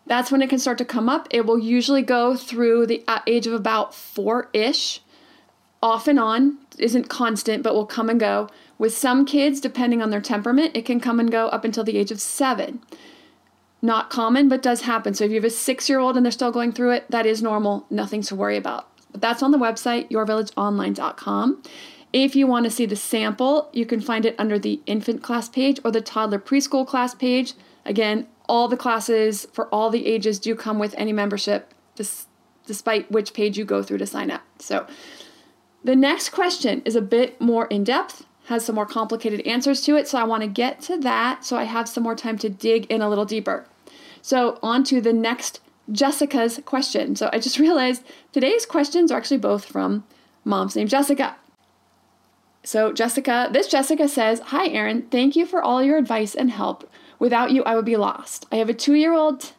That's 0.05 0.31
when 0.31 0.41
it 0.41 0.49
can 0.49 0.59
start 0.59 0.77
to 0.79 0.85
come 0.85 1.07
up. 1.07 1.27
It 1.31 1.45
will 1.45 1.59
usually 1.59 2.01
go 2.01 2.35
through 2.35 2.87
the 2.87 3.03
uh, 3.07 3.19
age 3.25 3.47
of 3.47 3.53
about 3.53 3.95
four 3.95 4.49
ish 4.53 5.01
off 5.81 6.07
and 6.07 6.19
on, 6.19 6.57
isn't 6.79 7.09
constant, 7.09 7.63
but 7.63 7.73
will 7.73 7.85
come 7.85 8.09
and 8.09 8.19
go. 8.19 8.49
With 8.77 8.95
some 8.95 9.25
kids, 9.25 9.59
depending 9.59 10.01
on 10.01 10.09
their 10.09 10.21
temperament, 10.21 10.75
it 10.75 10.85
can 10.85 10.99
come 10.99 11.19
and 11.19 11.31
go 11.31 11.47
up 11.47 11.63
until 11.63 11.83
the 11.83 11.97
age 11.97 12.11
of 12.11 12.19
seven. 12.21 12.81
Not 13.81 14.09
common, 14.09 14.47
but 14.47 14.61
does 14.61 14.81
happen. 14.81 15.13
So 15.13 15.25
if 15.25 15.31
you 15.31 15.35
have 15.35 15.43
a 15.43 15.49
six 15.49 15.89
year 15.89 15.99
old 15.99 16.15
and 16.15 16.25
they're 16.25 16.31
still 16.31 16.51
going 16.51 16.71
through 16.71 16.91
it, 16.91 17.05
that 17.09 17.25
is 17.25 17.41
normal, 17.41 17.85
nothing 17.89 18.21
to 18.23 18.35
worry 18.35 18.57
about. 18.57 18.87
But 19.11 19.21
that's 19.21 19.43
on 19.43 19.51
the 19.51 19.57
website, 19.57 20.09
yourvillageonline.com. 20.09 21.63
If 22.13 22.35
you 22.35 22.47
want 22.47 22.65
to 22.65 22.71
see 22.71 22.85
the 22.85 22.95
sample, 22.95 23.69
you 23.73 23.85
can 23.85 23.99
find 23.99 24.25
it 24.25 24.35
under 24.37 24.59
the 24.59 24.81
infant 24.85 25.23
class 25.23 25.49
page 25.49 25.79
or 25.83 25.91
the 25.91 26.01
toddler 26.01 26.39
preschool 26.39 26.87
class 26.87 27.13
page. 27.15 27.53
Again, 27.85 28.27
all 28.47 28.67
the 28.67 28.77
classes 28.77 29.47
for 29.51 29.67
all 29.67 29.89
the 29.89 30.05
ages 30.05 30.39
do 30.39 30.55
come 30.55 30.79
with 30.79 30.93
any 30.97 31.11
membership, 31.11 31.73
despite 32.65 33.11
which 33.11 33.33
page 33.33 33.57
you 33.57 33.65
go 33.65 33.81
through 33.81 33.97
to 33.97 34.05
sign 34.05 34.31
up. 34.31 34.43
So 34.59 34.85
the 35.83 35.95
next 35.95 36.29
question 36.29 36.81
is 36.85 36.95
a 36.95 37.01
bit 37.01 37.39
more 37.41 37.65
in 37.67 37.83
depth, 37.83 38.25
has 38.45 38.65
some 38.65 38.75
more 38.75 38.85
complicated 38.85 39.41
answers 39.41 39.81
to 39.81 39.95
it, 39.95 40.07
so 40.07 40.17
I 40.17 40.23
want 40.23 40.41
to 40.41 40.47
get 40.47 40.81
to 40.83 40.97
that 40.99 41.43
so 41.45 41.57
I 41.57 41.63
have 41.63 41.89
some 41.89 42.03
more 42.03 42.15
time 42.15 42.37
to 42.39 42.49
dig 42.49 42.85
in 42.85 43.01
a 43.01 43.09
little 43.09 43.25
deeper. 43.25 43.65
So, 44.21 44.59
on 44.63 44.83
to 44.85 45.01
the 45.01 45.11
next 45.11 45.59
Jessica's 45.91 46.61
question. 46.65 47.15
So, 47.15 47.29
I 47.33 47.39
just 47.39 47.59
realized 47.67 48.03
today's 48.31 48.65
questions 48.65 49.11
are 49.11 49.17
actually 49.17 49.37
both 49.37 49.65
from 49.65 50.05
moms 50.45 50.75
named 50.75 50.89
Jessica. 50.89 51.35
So, 52.63 52.93
Jessica, 52.93 53.49
this 53.51 53.67
Jessica 53.67 54.07
says, 54.07 54.39
Hi, 54.39 54.67
Erin. 54.69 55.03
Thank 55.03 55.35
you 55.35 55.45
for 55.45 55.61
all 55.61 55.83
your 55.83 55.97
advice 55.97 56.33
and 56.33 56.49
help. 56.49 56.89
Without 57.19 57.51
you, 57.51 57.63
I 57.63 57.75
would 57.75 57.85
be 57.85 57.97
lost. 57.97 58.45
I 58.51 58.57
have 58.57 58.69
a 58.69 58.73
two 58.73 58.93
year 58.93 59.13
old 59.13 59.51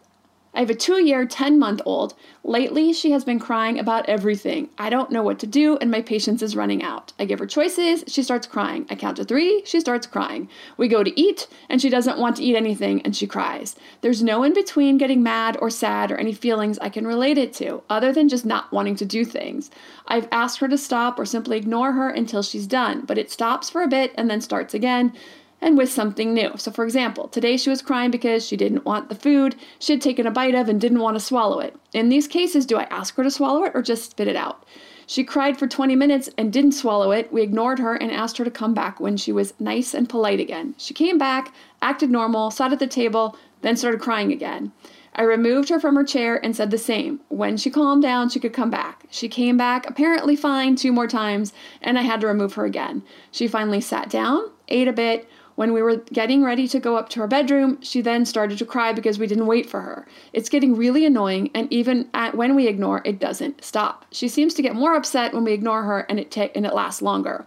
I 0.55 0.61
have 0.61 0.71
a 0.71 0.75
two 0.75 1.05
year, 1.05 1.27
10 1.27 1.59
month 1.59 1.81
old. 1.85 2.15
Lately, 2.45 2.93
she 2.93 3.11
has 3.11 3.25
been 3.25 3.41
crying 3.41 3.79
about 3.79 4.09
everything. 4.09 4.69
I 4.79 4.89
don't 4.89 5.11
know 5.11 5.23
what 5.23 5.41
to 5.41 5.47
do, 5.47 5.77
and 5.79 5.91
my 5.91 6.01
patience 6.01 6.43
is 6.43 6.55
running 6.55 6.83
out. 6.83 7.13
I 7.19 7.25
give 7.25 7.41
her 7.41 7.47
choices, 7.47 8.05
she 8.07 8.23
starts 8.23 8.47
crying. 8.47 8.87
I 8.89 8.95
count 8.95 9.17
to 9.17 9.25
three, 9.25 9.63
she 9.65 9.81
starts 9.81 10.07
crying. 10.07 10.49
We 10.77 10.87
go 10.87 11.03
to 11.03 11.21
eat, 11.21 11.49
and 11.69 11.83
she 11.83 11.91
doesn't 11.91 12.19
want 12.19 12.37
to 12.37 12.45
eat 12.45 12.55
anything, 12.55 13.03
and 13.03 13.17
she 13.17 13.27
cries. 13.27 13.75
There's 14.01 14.23
no 14.23 14.45
in 14.45 14.55
between 14.55 14.99
getting 14.99 15.23
mad 15.23 15.57
or 15.61 15.71
sad 15.71 16.13
or 16.13 16.17
any 16.17 16.35
feelings 16.35 16.79
I 16.79 16.89
can 16.89 17.07
relate 17.07 17.39
it 17.39 17.53
to, 17.55 17.83
other 17.91 18.13
than 18.13 18.29
just 18.29 18.45
not 18.45 18.71
wanting 18.71 18.95
to 18.97 19.05
do 19.05 19.25
things. 19.25 19.71
I've 20.07 20.29
asked 20.31 20.59
her 20.61 20.69
to 20.69 20.79
stop 20.79 21.19
or 21.19 21.27
simply 21.27 21.57
ignore 21.57 21.93
her 21.93 22.11
until 22.11 22.43
she's 22.43 22.67
done, 22.67 23.07
but 23.07 23.19
it 23.19 23.31
stops 23.31 23.71
for 23.71 23.83
a 23.83 23.89
bit 23.89 24.13
and 24.17 24.31
then 24.31 24.41
starts 24.41 24.75
again 24.75 25.15
and 25.61 25.79
with 25.79 25.91
something 25.91 26.35
new. 26.35 26.53
So, 26.57 26.71
for 26.71 26.85
example, 26.85 27.29
today 27.29 27.57
she 27.57 27.71
was 27.71 27.83
crying 27.83 28.11
because 28.11 28.47
she 28.47 28.57
didn't 28.57 28.85
want 28.85 29.09
the 29.09 29.15
food 29.15 29.57
she 29.79 29.93
had 29.93 30.03
taken 30.03 30.27
a 30.27 30.31
bite 30.31 30.55
of 30.55 30.69
and 30.69 30.81
didn't 30.81 31.01
want 31.01 31.17
to 31.17 31.25
swallow 31.25 31.61
it. 31.61 31.77
In 31.93 32.09
these 32.09 32.29
cases, 32.29 32.67
do 32.67 32.77
I 32.77 32.85
ask 32.85 33.15
her 33.17 33.23
to 33.23 33.31
swallow 33.31 33.65
it 33.65 33.73
or 33.75 33.83
just 33.83 34.11
spit 34.11 34.29
it 34.29 34.37
out? 34.37 34.65
She 35.07 35.25
cried 35.25 35.59
for 35.59 35.67
20 35.67 35.97
minutes 35.97 36.31
and 36.39 36.53
didn't 36.53 36.73
swallow 36.73 37.11
it. 37.13 37.33
We 37.33 37.43
ignored 37.43 37.79
her 37.79 37.95
and 37.95 38.11
asked 38.11 38.39
her 38.39 38.45
to 38.45 38.51
come 38.51 38.75
back 38.75 39.01
when 39.01 39.17
she 39.17 39.33
was 39.33 39.55
nice 39.61 39.95
and 39.95 40.09
polite 40.09 40.41
again. 40.41 40.75
She 40.79 40.95
came 40.95 41.19
back, 41.19 41.53
acted 41.83 42.11
normal, 42.11 42.51
sat 42.51 42.73
at 42.73 42.79
the 42.79 42.87
table, 42.87 43.37
then 43.61 43.77
started 43.77 44.01
crying 44.01 44.33
again. 44.33 44.73
I 45.17 45.23
removed 45.23 45.69
her 45.69 45.79
from 45.79 45.95
her 45.95 46.05
chair 46.05 46.45
and 46.45 46.57
said 46.57 46.71
the 46.71 46.79
same. 46.79 47.21
When 47.29 47.57
she 47.57 47.71
calmed 47.71 48.03
down, 48.03 48.31
she 48.31 48.41
could 48.41 48.53
come 48.53 48.71
back. 48.71 49.05
She 49.11 49.29
came 49.29 49.57
back, 49.57 49.89
apparently 49.89 50.35
fine, 50.35 50.75
two 50.75 50.91
more 50.91 51.07
times, 51.07 51.53
and 51.81 51.99
I 51.99 52.03
had 52.03 52.21
to 52.23 52.27
remove 52.27 52.55
her 52.55 52.65
again. 52.65 53.03
She 53.31 53.47
finally 53.47 53.81
sat 53.81 54.11
down, 54.11 54.51
ate 54.69 54.89
a 54.89 54.93
bit, 54.93 55.29
when 55.55 55.73
we 55.73 55.83
were 55.83 55.97
getting 55.97 56.43
ready 56.43 56.67
to 56.69 56.81
go 56.81 56.97
up 56.97 57.09
to 57.11 57.21
her 57.21 57.27
bedroom, 57.27 57.81
she 57.81 58.01
then 58.01 58.25
started 58.25 58.59
to 58.59 58.65
cry 58.65 58.93
because 58.93 59.19
we 59.19 59.27
didn't 59.27 59.47
wait 59.47 59.69
for 59.69 59.81
her. 59.81 60.07
It's 60.33 60.49
getting 60.49 60.77
really 60.77 61.07
annoying, 61.07 61.51
and 61.55 61.73
even 61.73 62.09
at, 62.13 62.35
when 62.35 62.57
we 62.57 62.67
ignore, 62.67 63.03
it 63.05 63.19
doesn't 63.19 63.65
stop. 63.65 64.05
She 64.11 64.29
seems 64.29 64.55
to 64.55 64.63
get 64.63 64.75
more 64.75 64.97
upset 64.97 65.33
when 65.33 65.45
we 65.45 65.53
ignore 65.53 65.85
her, 65.85 66.01
and 66.09 66.19
it 66.19 66.31
ta- 66.31 66.51
and 66.55 66.67
it 66.67 66.75
lasts 66.75 67.03
longer. 67.03 67.47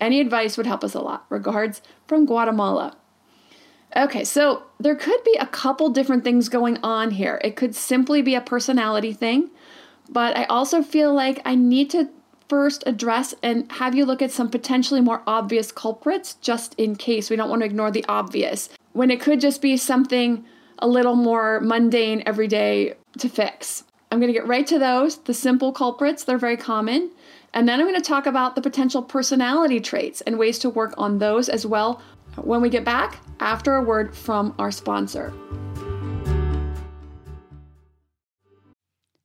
Any 0.00 0.20
advice 0.20 0.56
would 0.56 0.66
help 0.66 0.84
us 0.84 0.94
a 0.94 1.00
lot. 1.00 1.26
Regards 1.28 1.82
from 2.06 2.26
Guatemala. 2.26 2.96
Okay, 3.96 4.22
so 4.22 4.64
there 4.78 4.94
could 4.94 5.22
be 5.24 5.36
a 5.40 5.46
couple 5.46 5.88
different 5.88 6.22
things 6.22 6.48
going 6.48 6.78
on 6.82 7.10
here. 7.10 7.40
It 7.42 7.56
could 7.56 7.74
simply 7.74 8.22
be 8.22 8.34
a 8.34 8.40
personality 8.40 9.12
thing, 9.12 9.50
but 10.08 10.36
I 10.36 10.44
also 10.44 10.82
feel 10.82 11.12
like 11.12 11.40
I 11.44 11.54
need 11.54 11.90
to 11.90 12.08
first 12.48 12.82
address 12.86 13.34
and 13.42 13.70
have 13.72 13.94
you 13.94 14.04
look 14.04 14.22
at 14.22 14.30
some 14.30 14.48
potentially 14.48 15.00
more 15.00 15.22
obvious 15.26 15.70
culprits 15.70 16.34
just 16.34 16.74
in 16.76 16.96
case. 16.96 17.30
We 17.30 17.36
don't 17.36 17.50
want 17.50 17.62
to 17.62 17.66
ignore 17.66 17.90
the 17.90 18.04
obvious 18.08 18.68
when 18.92 19.10
it 19.10 19.20
could 19.20 19.40
just 19.40 19.60
be 19.60 19.76
something 19.76 20.44
a 20.78 20.88
little 20.88 21.14
more 21.14 21.60
mundane 21.60 22.22
every 22.24 22.48
day 22.48 22.94
to 23.18 23.28
fix. 23.28 23.84
I'm 24.10 24.20
going 24.20 24.32
to 24.32 24.38
get 24.38 24.46
right 24.46 24.66
to 24.66 24.78
those, 24.78 25.18
the 25.18 25.34
simple 25.34 25.72
culprits, 25.72 26.24
they're 26.24 26.38
very 26.38 26.56
common. 26.56 27.10
And 27.52 27.68
then 27.68 27.80
I'm 27.80 27.86
going 27.86 28.00
to 28.00 28.06
talk 28.06 28.26
about 28.26 28.54
the 28.54 28.62
potential 28.62 29.02
personality 29.02 29.80
traits 29.80 30.20
and 30.22 30.38
ways 30.38 30.58
to 30.60 30.70
work 30.70 30.94
on 30.96 31.18
those 31.18 31.48
as 31.48 31.66
well 31.66 32.00
when 32.36 32.62
we 32.62 32.70
get 32.70 32.84
back 32.84 33.18
after 33.40 33.74
a 33.74 33.82
word 33.82 34.14
from 34.16 34.54
our 34.58 34.70
sponsor. 34.70 35.32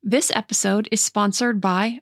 This 0.01 0.31
episode 0.35 0.89
is 0.91 1.01
sponsored 1.01 1.61
by 1.61 2.01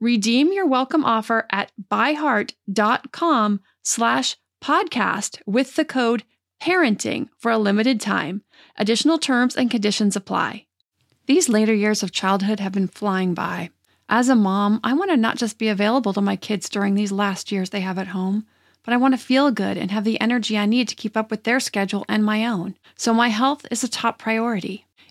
Redeem 0.00 0.52
your 0.52 0.66
welcome 0.66 1.04
offer 1.04 1.46
at 1.50 1.72
byheart.com 1.90 3.60
slash 3.82 4.36
podcast 4.62 5.40
with 5.46 5.76
the 5.76 5.84
code 5.84 6.24
parenting 6.60 7.28
for 7.38 7.50
a 7.50 7.58
limited 7.58 8.00
time. 8.00 8.42
Additional 8.76 9.18
terms 9.18 9.56
and 9.56 9.70
conditions 9.70 10.16
apply. 10.16 10.66
These 11.26 11.48
later 11.48 11.74
years 11.74 12.02
of 12.02 12.12
childhood 12.12 12.60
have 12.60 12.72
been 12.72 12.88
flying 12.88 13.34
by. 13.34 13.70
As 14.08 14.28
a 14.28 14.34
mom, 14.34 14.80
I 14.84 14.92
want 14.92 15.10
to 15.10 15.16
not 15.16 15.38
just 15.38 15.58
be 15.58 15.68
available 15.68 16.12
to 16.12 16.20
my 16.20 16.36
kids 16.36 16.68
during 16.68 16.94
these 16.94 17.12
last 17.12 17.50
years 17.50 17.70
they 17.70 17.80
have 17.80 17.98
at 17.98 18.08
home, 18.08 18.46
but 18.84 18.92
I 18.92 18.98
want 18.98 19.14
to 19.14 19.18
feel 19.18 19.50
good 19.50 19.78
and 19.78 19.90
have 19.90 20.04
the 20.04 20.20
energy 20.20 20.58
I 20.58 20.66
need 20.66 20.88
to 20.88 20.94
keep 20.94 21.16
up 21.16 21.30
with 21.30 21.44
their 21.44 21.60
schedule 21.60 22.04
and 22.08 22.24
my 22.24 22.46
own. 22.46 22.76
So 22.96 23.14
my 23.14 23.28
health 23.28 23.64
is 23.70 23.82
a 23.82 23.88
top 23.88 24.18
priority. 24.18 24.86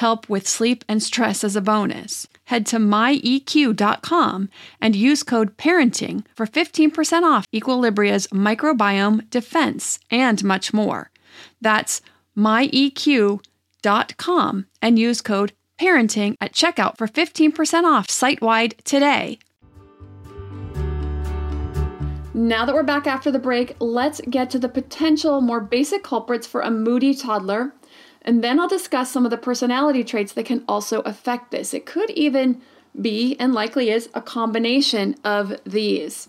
help 0.00 0.28
with 0.30 0.48
sleep 0.48 0.82
and 0.88 1.02
stress 1.02 1.44
as 1.44 1.54
a 1.56 1.60
bonus. 1.60 2.26
Head 2.46 2.64
to 2.66 2.78
myeq.com 2.78 4.48
and 4.80 4.96
use 4.96 5.22
code 5.22 5.58
PARENTING 5.58 6.24
for 6.34 6.46
15% 6.46 7.22
off 7.22 7.46
Equilibria's 7.54 8.26
microbiome 8.28 9.28
defense 9.28 9.98
and 10.10 10.42
much 10.42 10.72
more. 10.72 11.10
That's 11.60 12.00
myeq.com 12.36 13.42
and 14.82 14.98
use 14.98 15.20
code 15.20 15.52
PARENTING 15.78 16.36
at 16.40 16.54
checkout 16.54 16.96
for 16.96 17.06
15% 17.06 17.84
off 17.84 18.10
site 18.10 18.40
wide 18.40 18.74
today. 18.84 19.38
Now 22.32 22.64
that 22.64 22.74
we're 22.74 22.84
back 22.84 23.06
after 23.06 23.30
the 23.30 23.38
break, 23.38 23.76
let's 23.80 24.22
get 24.30 24.48
to 24.50 24.58
the 24.58 24.68
potential 24.68 25.42
more 25.42 25.60
basic 25.60 26.02
culprits 26.02 26.46
for 26.46 26.62
a 26.62 26.70
moody 26.70 27.12
toddler 27.12 27.74
and 28.22 28.44
then 28.44 28.60
I'll 28.60 28.68
discuss 28.68 29.10
some 29.10 29.24
of 29.24 29.30
the 29.30 29.38
personality 29.38 30.04
traits 30.04 30.32
that 30.32 30.46
can 30.46 30.64
also 30.68 31.00
affect 31.00 31.50
this. 31.50 31.72
It 31.72 31.86
could 31.86 32.10
even 32.10 32.60
be, 33.00 33.36
and 33.38 33.54
likely 33.54 33.90
is, 33.90 34.10
a 34.14 34.20
combination 34.20 35.16
of 35.24 35.54
these. 35.64 36.28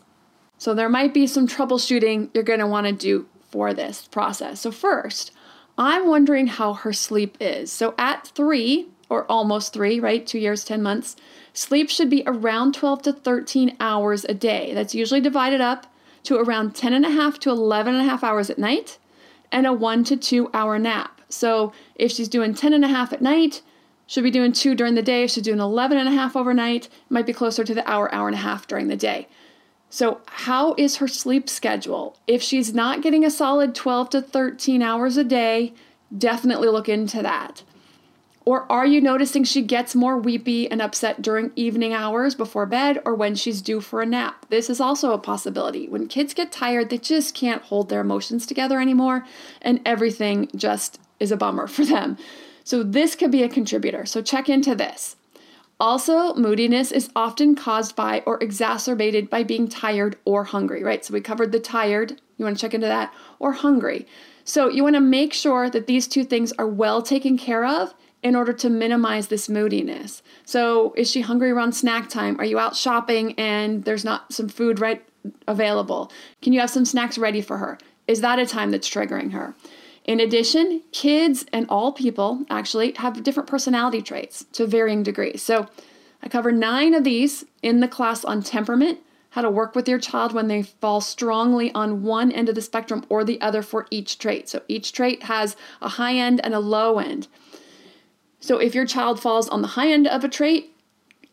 So 0.58 0.74
there 0.74 0.90
might 0.90 1.14
be 1.14 1.28
some 1.28 1.48
troubleshooting 1.48 2.30
you're 2.34 2.44
going 2.44 2.60
to 2.60 2.68
want 2.68 2.88
to 2.88 2.94
do 2.94 3.26
for 3.50 3.74
this 3.74 4.08
process. 4.08 4.62
So, 4.62 4.72
first, 4.72 5.32
I'm 5.78 6.08
wondering 6.08 6.48
how 6.48 6.74
her 6.74 6.94
sleep 6.94 7.36
is. 7.40 7.72
So, 7.72 7.94
at 7.98 8.28
three, 8.28 8.88
or 9.10 9.30
almost 9.30 9.74
three, 9.74 10.00
right? 10.00 10.26
Two 10.26 10.40
years, 10.40 10.64
10 10.64 10.82
months, 10.82 11.18
sleep 11.52 11.90
should 11.90 12.10
be 12.10 12.24
around 12.26 12.74
12 12.74 13.02
to 13.02 13.14
13 13.14 13.76
hours 13.82 14.24
a 14.24 14.34
day. 14.34 14.74
That's 14.74 14.96
usually 14.96 15.20
divided 15.20 15.60
up 15.60 15.86
to 16.24 16.38
around 16.38 16.76
10 16.76 16.94
and 16.94 17.06
a 17.06 17.10
half 17.10 17.38
to 17.40 17.50
11 17.50 17.94
and 17.94 18.08
a 18.08 18.10
half 18.10 18.24
hours 18.24 18.50
at 18.50 18.58
night 18.58 18.98
and 19.52 19.68
a 19.68 19.74
one 19.74 20.06
to 20.06 20.16
two 20.16 20.50
hour 20.54 20.80
nap. 20.80 21.21
So 21.34 21.74
if 21.96 22.12
she's 22.12 22.28
doing 22.28 22.54
10 22.54 22.74
and 22.74 22.86
a 22.86 22.88
half 22.88 23.14
at 23.14 23.22
night, 23.22 23.62
she'll 24.08 24.24
be 24.24 24.32
doing 24.32 24.52
two 24.52 24.76
during 24.76 24.96
the 24.96 25.02
day. 25.02 25.24
If 25.24 25.32
she's 25.32 25.44
doing 25.44 25.60
11 25.60 25.98
and 25.98 26.08
a 26.08 26.12
half 26.12 26.36
overnight, 26.36 26.90
might 27.10 27.26
be 27.26 27.34
closer 27.34 27.64
to 27.64 27.74
the 27.74 27.90
hour, 27.90 28.14
hour 28.14 28.28
and 28.28 28.36
a 28.36 28.42
half 28.42 28.68
during 28.68 28.88
the 28.88 28.98
day. 28.98 29.28
So, 29.90 30.22
how 30.28 30.74
is 30.78 30.98
her 30.98 31.08
sleep 31.08 31.50
schedule? 31.50 32.18
If 32.26 32.42
she's 32.42 32.74
not 32.74 33.02
getting 33.02 33.26
a 33.26 33.30
solid 33.30 33.76
12 33.76 34.10
to 34.12 34.22
13 34.22 34.82
hours 34.82 35.18
a 35.18 35.24
day, 35.24 35.74
definitely 36.18 36.70
look 36.70 36.88
into 36.88 37.22
that. 37.22 37.64
Or 38.44 38.72
are 38.72 38.86
you 38.86 39.02
noticing 39.02 39.44
she 39.44 39.62
gets 39.62 39.94
more 39.94 40.18
weepy 40.18 40.70
and 40.70 40.82
upset 40.82 41.22
during 41.22 41.52
evening 41.56 41.94
hours 41.94 42.34
before 42.34 42.66
bed 42.66 43.00
or 43.06 43.14
when 43.14 43.36
she's 43.36 43.62
due 43.62 43.82
for 43.82 44.02
a 44.02 44.06
nap? 44.06 44.46
This 44.50 44.70
is 44.70 44.82
also 44.82 45.12
a 45.12 45.20
possibility. 45.20 45.88
When 45.88 46.08
kids 46.08 46.34
get 46.34 46.52
tired, 46.52 46.90
they 46.90 46.98
just 46.98 47.36
can't 47.36 47.62
hold 47.62 47.90
their 47.90 48.02
emotions 48.02 48.48
together 48.48 48.80
anymore, 48.80 49.26
and 49.62 49.80
everything 49.86 50.50
just 50.56 51.00
is 51.22 51.32
a 51.32 51.38
bummer 51.38 51.68
for 51.68 51.86
them. 51.86 52.18
So, 52.64 52.84
this 52.84 53.16
could 53.16 53.32
be 53.32 53.44
a 53.44 53.50
contributor. 53.50 54.06
So, 54.06 54.22
check 54.22 54.50
into 54.50 54.76
this. 54.76 55.16
Also, 55.80 56.36
moodiness 56.36 56.92
is 56.92 57.10
often 57.16 57.56
caused 57.56 57.96
by 57.96 58.22
or 58.26 58.42
exacerbated 58.44 59.30
by 59.30 59.44
being 59.44 59.68
tired 59.68 60.16
or 60.26 60.44
hungry, 60.44 60.84
right? 60.84 61.04
So, 61.04 61.14
we 61.14 61.22
covered 61.22 61.52
the 61.52 61.60
tired, 61.60 62.20
you 62.38 62.46
want 62.46 62.58
to 62.58 62.62
check 62.62 62.74
into 62.74 62.88
that, 62.88 63.14
or 63.40 63.54
hungry. 63.54 64.06
So, 64.44 64.70
you 64.70 64.84
want 64.84 64.96
to 64.96 65.02
make 65.02 65.34
sure 65.34 65.70
that 65.70 65.88
these 65.88 66.08
two 66.08 66.24
things 66.24 66.52
are 66.54 66.68
well 66.68 67.02
taken 67.02 67.38
care 67.38 67.66
of 67.66 67.94
in 68.24 68.36
order 68.36 68.54
to 68.54 68.70
minimize 68.70 69.28
this 69.28 69.50
moodiness. 69.50 70.22
So, 70.46 70.94
is 70.96 71.10
she 71.10 71.22
hungry 71.22 71.52
around 71.52 71.74
snack 71.74 72.10
time? 72.10 72.40
Are 72.40 72.46
you 72.46 72.60
out 72.60 72.76
shopping 72.76 73.34
and 73.40 73.84
there's 73.84 74.06
not 74.06 74.32
some 74.32 74.50
food 74.50 74.80
right 74.80 75.04
available? 75.48 76.12
Can 76.42 76.54
you 76.54 76.60
have 76.60 76.70
some 76.70 76.86
snacks 76.86 77.18
ready 77.18 77.42
for 77.42 77.58
her? 77.58 77.78
Is 78.08 78.22
that 78.22 78.40
a 78.40 78.46
time 78.46 78.72
that's 78.72 78.90
triggering 78.90 79.32
her? 79.32 79.56
In 80.06 80.20
addition, 80.20 80.82
kids 80.92 81.46
and 81.54 81.66
all 81.70 81.92
people 81.92 82.46
actually 82.50 82.94
have 82.94 83.24
different 83.24 83.48
personality 83.50 84.02
traits 84.02 84.46
to 84.54 84.66
varying 84.66 85.04
degrees. 85.04 85.44
So, 85.44 85.68
I 86.24 86.30
cover 86.30 86.52
nine 86.52 86.94
of 86.94 87.04
these 87.04 87.46
in 87.64 87.80
the 87.80 87.88
class 87.88 88.24
on 88.24 88.44
temperament, 88.44 89.00
how 89.32 89.42
to 89.42 89.50
work 89.50 89.76
with 89.76 89.88
your 89.88 90.00
child 90.00 90.34
when 90.34 90.48
they 90.48 90.62
fall 90.62 91.02
strongly 91.02 91.72
on 91.74 92.04
one 92.04 92.32
end 92.32 92.50
of 92.50 92.56
the 92.56 92.62
spectrum 92.62 93.06
or 93.10 93.24
the 93.24 93.42
other 93.42 93.62
for 93.62 93.88
each 93.90 94.18
trait. 94.18 94.50
So, 94.50 94.62
each 94.68 94.92
trait 94.92 95.24
has 95.24 95.56
a 95.82 95.90
high 95.90 96.16
end 96.16 96.42
and 96.44 96.54
a 96.54 96.60
low 96.60 97.00
end. 97.00 97.28
So, 98.40 98.58
if 98.58 98.74
your 98.74 98.86
child 98.86 99.20
falls 99.20 99.48
on 99.50 99.62
the 99.62 99.70
high 99.70 99.92
end 99.92 100.08
of 100.08 100.24
a 100.24 100.30
trait, 100.30 100.76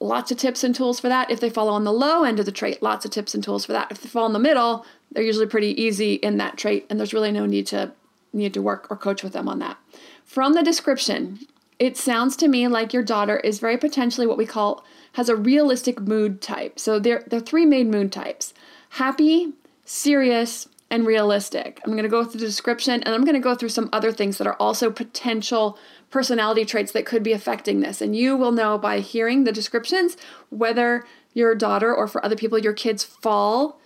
lots 0.00 0.30
of 0.30 0.38
tips 0.38 0.62
and 0.62 0.74
tools 0.74 1.00
for 1.00 1.08
that. 1.08 1.30
If 1.30 1.40
they 1.40 1.50
fall 1.50 1.68
on 1.68 1.84
the 1.84 1.92
low 1.92 2.22
end 2.22 2.38
of 2.38 2.46
the 2.46 2.52
trait, 2.52 2.82
lots 2.82 3.04
of 3.04 3.10
tips 3.10 3.34
and 3.34 3.42
tools 3.42 3.64
for 3.64 3.72
that. 3.72 3.90
If 3.90 4.02
they 4.02 4.08
fall 4.08 4.26
in 4.26 4.32
the 4.32 4.38
middle, 4.38 4.84
they're 5.10 5.24
usually 5.24 5.46
pretty 5.46 5.80
easy 5.80 6.14
in 6.14 6.36
that 6.36 6.56
trait, 6.56 6.86
and 6.90 6.98
there's 6.98 7.14
really 7.14 7.32
no 7.32 7.46
need 7.46 7.66
to 7.68 7.92
need 8.32 8.54
to 8.54 8.62
work 8.62 8.86
or 8.90 8.96
coach 8.96 9.22
with 9.22 9.32
them 9.32 9.48
on 9.48 9.58
that. 9.58 9.78
From 10.24 10.52
the 10.52 10.62
description, 10.62 11.40
it 11.78 11.96
sounds 11.96 12.36
to 12.36 12.48
me 12.48 12.66
like 12.68 12.92
your 12.92 13.02
daughter 13.02 13.38
is 13.38 13.60
very 13.60 13.78
potentially 13.78 14.26
what 14.26 14.38
we 14.38 14.46
call 14.46 14.84
has 15.12 15.28
a 15.28 15.36
realistic 15.36 16.00
mood 16.00 16.40
type. 16.40 16.78
So 16.78 16.98
there, 16.98 17.24
there 17.26 17.38
are 17.38 17.42
three 17.42 17.66
main 17.66 17.90
mood 17.90 18.12
types 18.12 18.54
happy, 18.90 19.52
serious, 19.84 20.68
and 20.90 21.06
realistic. 21.06 21.80
I'm 21.84 21.92
going 21.92 22.04
to 22.04 22.08
go 22.08 22.24
through 22.24 22.40
the 22.40 22.46
description 22.46 23.02
and 23.02 23.14
I'm 23.14 23.24
going 23.24 23.34
to 23.34 23.40
go 23.40 23.54
through 23.54 23.68
some 23.68 23.90
other 23.92 24.10
things 24.10 24.38
that 24.38 24.46
are 24.46 24.54
also 24.54 24.90
potential 24.90 25.78
personality 26.10 26.64
traits 26.64 26.92
that 26.92 27.04
could 27.04 27.22
be 27.22 27.32
affecting 27.32 27.80
this. 27.80 28.00
And 28.00 28.16
you 28.16 28.36
will 28.36 28.52
know 28.52 28.78
by 28.78 29.00
hearing 29.00 29.44
the 29.44 29.52
descriptions 29.52 30.16
whether 30.50 31.04
your 31.34 31.54
daughter 31.54 31.94
or 31.94 32.08
for 32.08 32.24
other 32.24 32.36
people, 32.36 32.58
your 32.58 32.72
kids 32.72 33.04
fall 33.04 33.78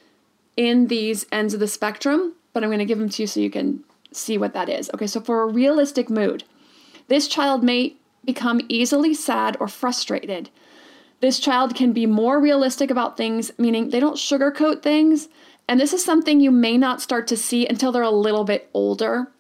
in 0.57 0.87
these 0.87 1.27
ends 1.33 1.55
of 1.55 1.61
the 1.61 1.67
spectrum. 1.67 2.35
But 2.53 2.63
I'm 2.63 2.69
going 2.69 2.79
to 2.79 2.85
give 2.85 2.99
them 2.99 3.09
to 3.09 3.23
you 3.23 3.27
so 3.27 3.41
you 3.41 3.51
can 3.51 3.83
see 4.17 4.39
what 4.39 4.55
that 4.55 4.69
is. 4.69 4.91
Okay, 4.95 5.07
so 5.07 5.21
for 5.21 5.43
a 5.43 5.47
realistic 5.47 6.11
mood, 6.11 6.45
this 7.09 7.29
child 7.29 7.63
may 7.63 7.97
become 8.25 8.61
easily 8.69 9.15
sad 9.15 9.57
or 9.61 9.69
frustrated. 9.69 10.51
This 11.21 11.39
child 11.39 11.75
can 11.75 11.93
be 11.93 12.07
more 12.07 12.41
realistic 12.41 12.91
about 12.91 13.17
things, 13.17 13.53
meaning 13.59 13.91
they 13.91 14.01
don't 14.01 14.17
sugarcoat 14.17 14.83
things. 14.83 15.29
And 15.69 15.79
this 15.79 15.93
is 15.93 16.05
something 16.05 16.41
you 16.41 16.51
may 16.51 16.77
not 16.77 17.01
start 17.01 17.27
to 17.29 17.37
see 17.37 17.67
until 17.67 17.93
they're 17.93 18.03
a 18.03 18.11
little 18.11 18.45
bit 18.45 18.69
older. 18.75 19.31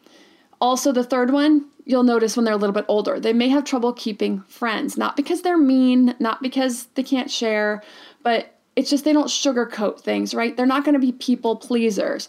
Also, 0.61 0.93
the 0.93 1.03
third 1.03 1.33
one, 1.33 1.67
you'll 1.85 2.05
notice 2.05 2.37
when 2.37 2.45
they're 2.45 2.55
a 2.55 2.59
little 2.59 2.75
bit 2.75 2.85
older, 2.87 3.19
they 3.19 3.33
may 3.33 3.49
have 3.49 3.65
trouble 3.65 3.93
keeping 3.93 4.43
friends. 4.43 4.97
Not 4.97 5.17
because 5.17 5.43
they're 5.43 5.59
mean, 5.59 6.15
not 6.21 6.41
because 6.41 6.87
they 6.95 7.03
can't 7.03 7.31
share, 7.31 7.83
but 8.23 8.59
it's 8.77 8.89
just 8.89 9.05
they 9.05 9.13
don't 9.13 9.27
sugarcoat 9.27 10.01
things, 10.01 10.35
right? 10.35 10.57
They're 10.57 10.67
not 10.67 10.85
going 10.85 10.95
to 10.95 11.01
be 11.01 11.13
people 11.13 11.57
pleasers 11.57 12.29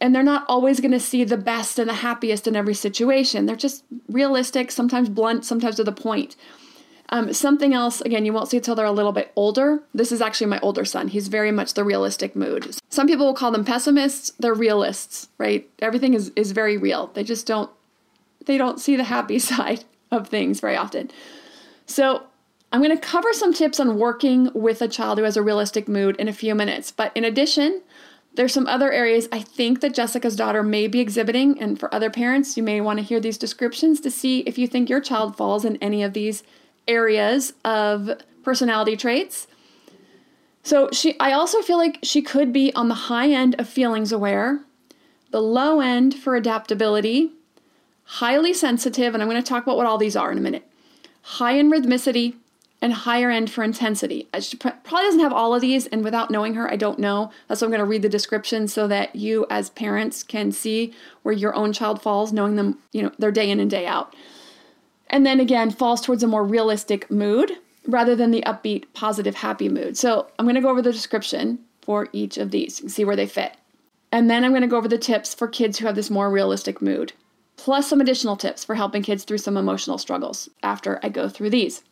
and 0.00 0.14
they're 0.14 0.22
not 0.22 0.44
always 0.48 0.80
going 0.80 0.92
to 0.92 1.00
see 1.00 1.24
the 1.24 1.36
best 1.36 1.78
and 1.78 1.88
the 1.88 1.94
happiest 1.94 2.46
in 2.46 2.56
every 2.56 2.74
situation. 2.74 3.46
They're 3.46 3.56
just 3.56 3.84
realistic, 4.08 4.70
sometimes 4.70 5.08
blunt, 5.08 5.44
sometimes 5.44 5.76
to 5.76 5.84
the 5.84 5.92
point. 5.92 6.36
Um, 7.10 7.32
something 7.32 7.72
else, 7.72 8.00
again, 8.00 8.24
you 8.24 8.32
won't 8.32 8.48
see 8.48 8.56
until 8.56 8.74
they're 8.74 8.84
a 8.84 8.92
little 8.92 9.12
bit 9.12 9.32
older. 9.36 9.80
This 9.94 10.10
is 10.10 10.20
actually 10.20 10.48
my 10.48 10.58
older 10.58 10.84
son. 10.84 11.08
He's 11.08 11.28
very 11.28 11.52
much 11.52 11.74
the 11.74 11.84
realistic 11.84 12.34
mood. 12.34 12.76
Some 12.90 13.06
people 13.06 13.26
will 13.26 13.34
call 13.34 13.52
them 13.52 13.64
pessimists. 13.64 14.32
They're 14.40 14.54
realists, 14.54 15.28
right? 15.38 15.68
Everything 15.78 16.14
is, 16.14 16.32
is 16.34 16.50
very 16.50 16.76
real. 16.76 17.08
They 17.14 17.22
just 17.22 17.46
don't 17.46 17.70
they 18.44 18.58
don't 18.58 18.80
see 18.80 18.96
the 18.96 19.04
happy 19.04 19.38
side 19.40 19.84
of 20.10 20.28
things 20.28 20.60
very 20.60 20.76
often. 20.76 21.10
So 21.86 22.24
I'm 22.72 22.82
going 22.82 22.96
to 22.96 23.00
cover 23.00 23.32
some 23.32 23.52
tips 23.52 23.78
on 23.78 23.98
working 23.98 24.50
with 24.54 24.82
a 24.82 24.88
child 24.88 25.18
who 25.18 25.24
has 25.24 25.36
a 25.36 25.42
realistic 25.42 25.88
mood 25.88 26.16
in 26.16 26.28
a 26.28 26.32
few 26.32 26.54
minutes. 26.54 26.90
But 26.90 27.12
in 27.16 27.24
addition, 27.24 27.82
there's 28.36 28.52
some 28.52 28.66
other 28.66 28.92
areas 28.92 29.28
I 29.32 29.40
think 29.40 29.80
that 29.80 29.94
Jessica's 29.94 30.36
daughter 30.36 30.62
may 30.62 30.86
be 30.86 31.00
exhibiting, 31.00 31.60
and 31.60 31.80
for 31.80 31.92
other 31.94 32.10
parents, 32.10 32.56
you 32.56 32.62
may 32.62 32.80
want 32.80 32.98
to 32.98 33.04
hear 33.04 33.18
these 33.18 33.38
descriptions 33.38 34.00
to 34.02 34.10
see 34.10 34.40
if 34.40 34.58
you 34.58 34.66
think 34.66 34.88
your 34.88 35.00
child 35.00 35.36
falls 35.36 35.64
in 35.64 35.76
any 35.78 36.02
of 36.02 36.12
these 36.12 36.42
areas 36.86 37.54
of 37.64 38.10
personality 38.44 38.96
traits. 38.96 39.46
So 40.62 40.88
she 40.92 41.18
I 41.18 41.32
also 41.32 41.62
feel 41.62 41.78
like 41.78 41.98
she 42.02 42.22
could 42.22 42.52
be 42.52 42.72
on 42.74 42.88
the 42.88 42.94
high 42.94 43.30
end 43.30 43.54
of 43.58 43.68
feelings 43.68 44.12
aware, 44.12 44.60
the 45.30 45.42
low 45.42 45.80
end 45.80 46.14
for 46.14 46.36
adaptability, 46.36 47.32
highly 48.04 48.52
sensitive, 48.52 49.14
and 49.14 49.22
I'm 49.22 49.28
going 49.28 49.42
to 49.42 49.48
talk 49.48 49.62
about 49.62 49.76
what 49.76 49.86
all 49.86 49.98
these 49.98 50.16
are 50.16 50.30
in 50.30 50.38
a 50.38 50.42
minute. 50.42 50.68
High 51.22 51.52
in 51.52 51.70
rhythmicity 51.70 52.34
and 52.82 52.92
higher 52.92 53.30
end 53.30 53.50
for 53.50 53.64
intensity. 53.64 54.28
She 54.38 54.56
probably 54.56 54.80
doesn't 54.90 55.20
have 55.20 55.32
all 55.32 55.54
of 55.54 55.60
these, 55.60 55.86
and 55.86 56.04
without 56.04 56.30
knowing 56.30 56.54
her, 56.54 56.70
I 56.70 56.76
don't 56.76 56.98
know. 56.98 57.30
That's 57.48 57.60
why 57.60 57.66
I'm 57.66 57.70
going 57.70 57.78
to 57.78 57.86
read 57.86 58.02
the 58.02 58.08
description 58.08 58.68
so 58.68 58.86
that 58.88 59.16
you, 59.16 59.46
as 59.48 59.70
parents, 59.70 60.22
can 60.22 60.52
see 60.52 60.92
where 61.22 61.34
your 61.34 61.54
own 61.54 61.72
child 61.72 62.02
falls, 62.02 62.32
knowing 62.32 62.56
them, 62.56 62.78
you 62.92 63.02
know, 63.02 63.12
their 63.18 63.32
day 63.32 63.50
in 63.50 63.60
and 63.60 63.70
day 63.70 63.86
out. 63.86 64.14
And 65.08 65.24
then 65.24 65.40
again, 65.40 65.70
falls 65.70 66.00
towards 66.00 66.22
a 66.22 66.26
more 66.26 66.44
realistic 66.44 67.10
mood 67.10 67.52
rather 67.86 68.16
than 68.16 68.30
the 68.30 68.42
upbeat, 68.46 68.84
positive, 68.92 69.36
happy 69.36 69.68
mood. 69.68 69.96
So 69.96 70.30
I'm 70.38 70.44
going 70.44 70.56
to 70.56 70.60
go 70.60 70.68
over 70.68 70.82
the 70.82 70.92
description 70.92 71.60
for 71.80 72.08
each 72.12 72.36
of 72.36 72.50
these 72.50 72.80
and 72.80 72.90
see 72.90 73.04
where 73.04 73.16
they 73.16 73.26
fit. 73.26 73.56
And 74.12 74.28
then 74.28 74.44
I'm 74.44 74.52
going 74.52 74.62
to 74.62 74.68
go 74.68 74.76
over 74.76 74.88
the 74.88 74.98
tips 74.98 75.34
for 75.34 75.48
kids 75.48 75.78
who 75.78 75.86
have 75.86 75.94
this 75.94 76.10
more 76.10 76.30
realistic 76.30 76.82
mood, 76.82 77.12
plus 77.56 77.88
some 77.88 78.00
additional 78.00 78.36
tips 78.36 78.64
for 78.64 78.74
helping 78.74 79.02
kids 79.02 79.24
through 79.24 79.38
some 79.38 79.56
emotional 79.56 79.98
struggles 79.98 80.48
after 80.62 80.98
I 81.02 81.08
go 81.08 81.28
through 81.28 81.50
these. 81.50 81.82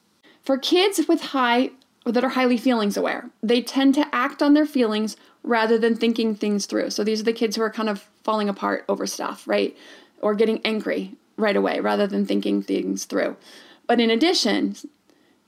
For 0.45 0.59
kids 0.59 1.01
with 1.09 1.23
high 1.23 1.71
that 2.05 2.23
are 2.23 2.31
highly 2.31 2.59
feelings 2.59 2.97
aware, 2.97 3.31
they 3.43 3.63
tend 3.63 3.95
to 3.95 4.15
act 4.15 4.43
on 4.43 4.53
their 4.55 4.67
feelings 4.67 5.17
rather 5.43 5.79
than 5.79 5.97
thinking 5.97 6.35
things 6.35 6.67
through. 6.67 6.91
So 6.91 7.03
these 7.03 7.21
are 7.21 7.25
the 7.25 7.33
kids 7.33 7.57
who 7.57 7.63
are 7.63 7.71
kind 7.71 7.89
of 7.89 8.09
falling 8.23 8.49
apart 8.49 8.85
over 8.89 9.07
stuff, 9.07 9.47
right? 9.49 9.77
Or 10.21 10.35
getting 10.35 10.61
angry 10.65 11.15
right 11.37 11.57
away 11.57 11.81
rather 11.81 12.07
than 12.07 12.27
thinking 12.27 12.63
things 12.63 13.05
through. 13.07 13.37
But 13.87 14.01
in 14.01 14.11
addition, 14.11 14.77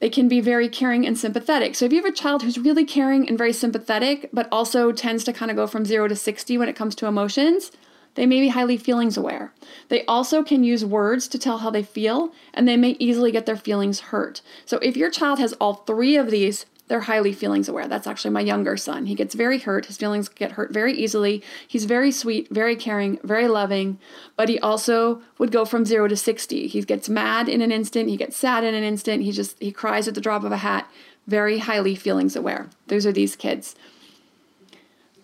they 0.00 0.10
can 0.10 0.28
be 0.28 0.40
very 0.40 0.68
caring 0.68 1.06
and 1.06 1.18
sympathetic. 1.18 1.74
So 1.74 1.84
if 1.84 1.92
you 1.92 2.02
have 2.02 2.10
a 2.10 2.16
child 2.16 2.42
who's 2.42 2.58
really 2.58 2.84
caring 2.84 3.28
and 3.28 3.38
very 3.38 3.52
sympathetic, 3.52 4.28
but 4.32 4.48
also 4.50 4.92
tends 4.92 5.24
to 5.24 5.32
kind 5.32 5.50
of 5.50 5.56
go 5.56 5.66
from 5.66 5.84
zero 5.84 6.08
to 6.08 6.16
60 6.16 6.58
when 6.58 6.68
it 6.68 6.76
comes 6.76 6.94
to 6.96 7.06
emotions, 7.06 7.70
they 8.16 8.26
may 8.26 8.40
be 8.40 8.48
highly 8.48 8.76
feelings 8.76 9.16
aware. 9.16 9.52
They 9.88 10.04
also 10.06 10.42
can 10.42 10.64
use 10.64 10.84
words 10.84 11.28
to 11.28 11.38
tell 11.38 11.58
how 11.58 11.70
they 11.70 11.82
feel, 11.82 12.32
and 12.52 12.66
they 12.66 12.76
may 12.76 12.96
easily 12.98 13.30
get 13.30 13.46
their 13.46 13.56
feelings 13.56 14.00
hurt. 14.00 14.40
So 14.64 14.78
if 14.78 14.96
your 14.96 15.10
child 15.10 15.38
has 15.38 15.52
all 15.54 15.74
three 15.74 16.16
of 16.16 16.30
these, 16.30 16.66
they're 16.88 17.00
highly 17.00 17.32
feelings 17.32 17.68
aware. 17.68 17.88
That's 17.88 18.06
actually 18.06 18.30
my 18.30 18.40
younger 18.40 18.76
son. 18.76 19.06
He 19.06 19.14
gets 19.14 19.34
very 19.34 19.58
hurt. 19.58 19.86
His 19.86 19.96
feelings 19.96 20.28
get 20.28 20.52
hurt 20.52 20.72
very 20.72 20.92
easily. 20.92 21.42
He's 21.66 21.84
very 21.84 22.12
sweet, 22.12 22.48
very 22.50 22.76
caring, 22.76 23.18
very 23.22 23.48
loving, 23.48 23.98
but 24.36 24.48
he 24.48 24.58
also 24.60 25.20
would 25.38 25.50
go 25.50 25.64
from 25.64 25.84
0 25.84 26.08
to 26.08 26.16
60. 26.16 26.68
He 26.68 26.82
gets 26.82 27.08
mad 27.08 27.48
in 27.48 27.60
an 27.60 27.72
instant, 27.72 28.08
he 28.08 28.16
gets 28.16 28.36
sad 28.36 28.64
in 28.64 28.74
an 28.74 28.84
instant. 28.84 29.24
He 29.24 29.32
just 29.32 29.58
he 29.58 29.72
cries 29.72 30.06
at 30.08 30.14
the 30.14 30.20
drop 30.20 30.44
of 30.44 30.52
a 30.52 30.58
hat. 30.58 30.88
Very 31.26 31.58
highly 31.58 31.96
feelings 31.96 32.36
aware. 32.36 32.70
Those 32.86 33.04
are 33.04 33.12
these 33.12 33.34
kids. 33.34 33.74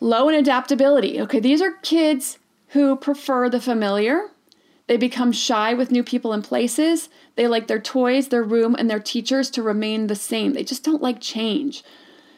Low 0.00 0.28
in 0.28 0.34
adaptability. 0.34 1.20
Okay, 1.20 1.38
these 1.38 1.62
are 1.62 1.74
kids 1.82 2.38
who 2.72 2.96
prefer 2.96 3.48
the 3.48 3.60
familiar. 3.60 4.28
They 4.86 4.96
become 4.96 5.32
shy 5.32 5.74
with 5.74 5.90
new 5.90 6.02
people 6.02 6.32
and 6.32 6.42
places. 6.42 7.08
They 7.36 7.46
like 7.46 7.66
their 7.66 7.80
toys, 7.80 8.28
their 8.28 8.42
room, 8.42 8.74
and 8.78 8.90
their 8.90 9.00
teachers 9.00 9.50
to 9.50 9.62
remain 9.62 10.06
the 10.06 10.16
same. 10.16 10.52
They 10.52 10.64
just 10.64 10.84
don't 10.84 11.02
like 11.02 11.20
change. 11.20 11.84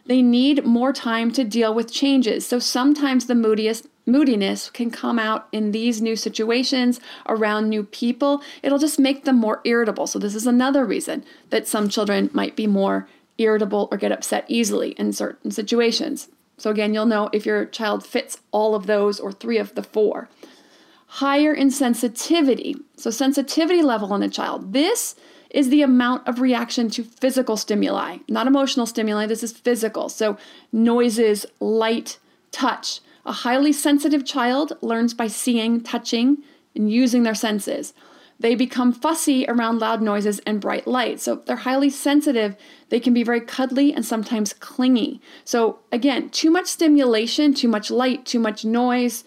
They 0.07 0.23
need 0.23 0.64
more 0.64 0.92
time 0.92 1.33
to 1.33 1.44
deal 1.44 1.73
with 1.73 1.92
changes. 1.92 2.47
So 2.47 2.59
sometimes 2.59 3.27
the 3.27 3.35
moodiest 3.35 3.87
moodiness 4.07 4.70
can 4.70 4.90
come 4.90 5.18
out 5.18 5.49
in 5.51 5.73
these 5.73 6.03
new 6.03 6.16
situations 6.16 7.01
around 7.27 7.68
new 7.68 7.85
people. 7.85 8.42
It'll 8.62 8.79
just 8.79 8.99
make 8.99 9.25
them 9.25 9.37
more 9.37 9.61
irritable. 9.64 10.07
So 10.07 10.18
this 10.18 10.35
is 10.35 10.47
another 10.47 10.85
reason 10.85 11.25
that 11.51 11.66
some 11.66 11.88
children 11.88 12.29
might 12.33 12.55
be 12.55 12.66
more 12.66 13.09
irritable 13.38 13.88
or 13.90 13.97
get 13.97 14.12
upset 14.12 14.44
easily 14.49 14.90
in 14.90 15.12
certain 15.12 15.51
situations. 15.51 16.29
So, 16.57 16.71
again, 16.71 16.95
you'll 16.95 17.07
know 17.07 17.31
if 17.33 17.45
your 17.45 17.64
child 17.67 18.07
fits 18.07 18.38
all 18.51 18.75
of 18.75 18.87
those 18.87 19.19
or 19.19 19.33
three 19.33 19.59
of 19.59 19.75
the 19.75 19.83
four. 19.83 20.29
Higher 21.07 21.53
in 21.53 21.71
sensitivity. 21.71 22.77
So, 22.97 23.11
sensitivity 23.11 23.83
level 23.83 24.14
in 24.14 24.23
a 24.23 24.29
child. 24.29 24.73
This 24.73 25.17
is 25.51 25.69
the 25.69 25.83
amount 25.83 26.27
of 26.27 26.40
reaction 26.40 26.90
to 26.90 27.05
physical 27.05 27.57
stimuli, 27.57 28.19
not 28.29 28.47
emotional 28.47 28.87
stimuli. 28.87 29.27
This 29.27 29.43
is 29.43 29.53
physical. 29.53 30.09
So, 30.09 30.37
noises, 30.73 31.47
light, 31.61 32.19
touch. 32.51 33.01
A 33.27 33.33
highly 33.33 33.73
sensitive 33.73 34.25
child 34.25 34.77
learns 34.83 35.14
by 35.14 35.29
seeing, 35.29 35.81
touching, 35.81 36.38
and 36.75 36.90
using 36.90 37.23
their 37.23 37.35
senses. 37.35 37.95
They 38.44 38.54
become 38.54 38.92
fussy 38.92 39.46
around 39.48 39.78
loud 39.78 40.02
noises 40.02 40.38
and 40.40 40.61
bright 40.61 40.87
light. 40.87 41.18
So 41.18 41.37
they're 41.37 41.57
highly 41.57 41.88
sensitive. 41.88 42.57
They 42.90 43.00
can 43.00 43.14
be 43.14 43.22
very 43.22 43.40
cuddly 43.40 43.90
and 43.94 44.04
sometimes 44.04 44.52
clingy. 44.52 45.22
So, 45.46 45.78
again, 45.90 46.28
too 46.28 46.50
much 46.50 46.66
stimulation, 46.66 47.54
too 47.54 47.68
much 47.68 47.90
light, 47.90 48.26
too 48.26 48.38
much 48.38 48.62
noise, 48.62 49.24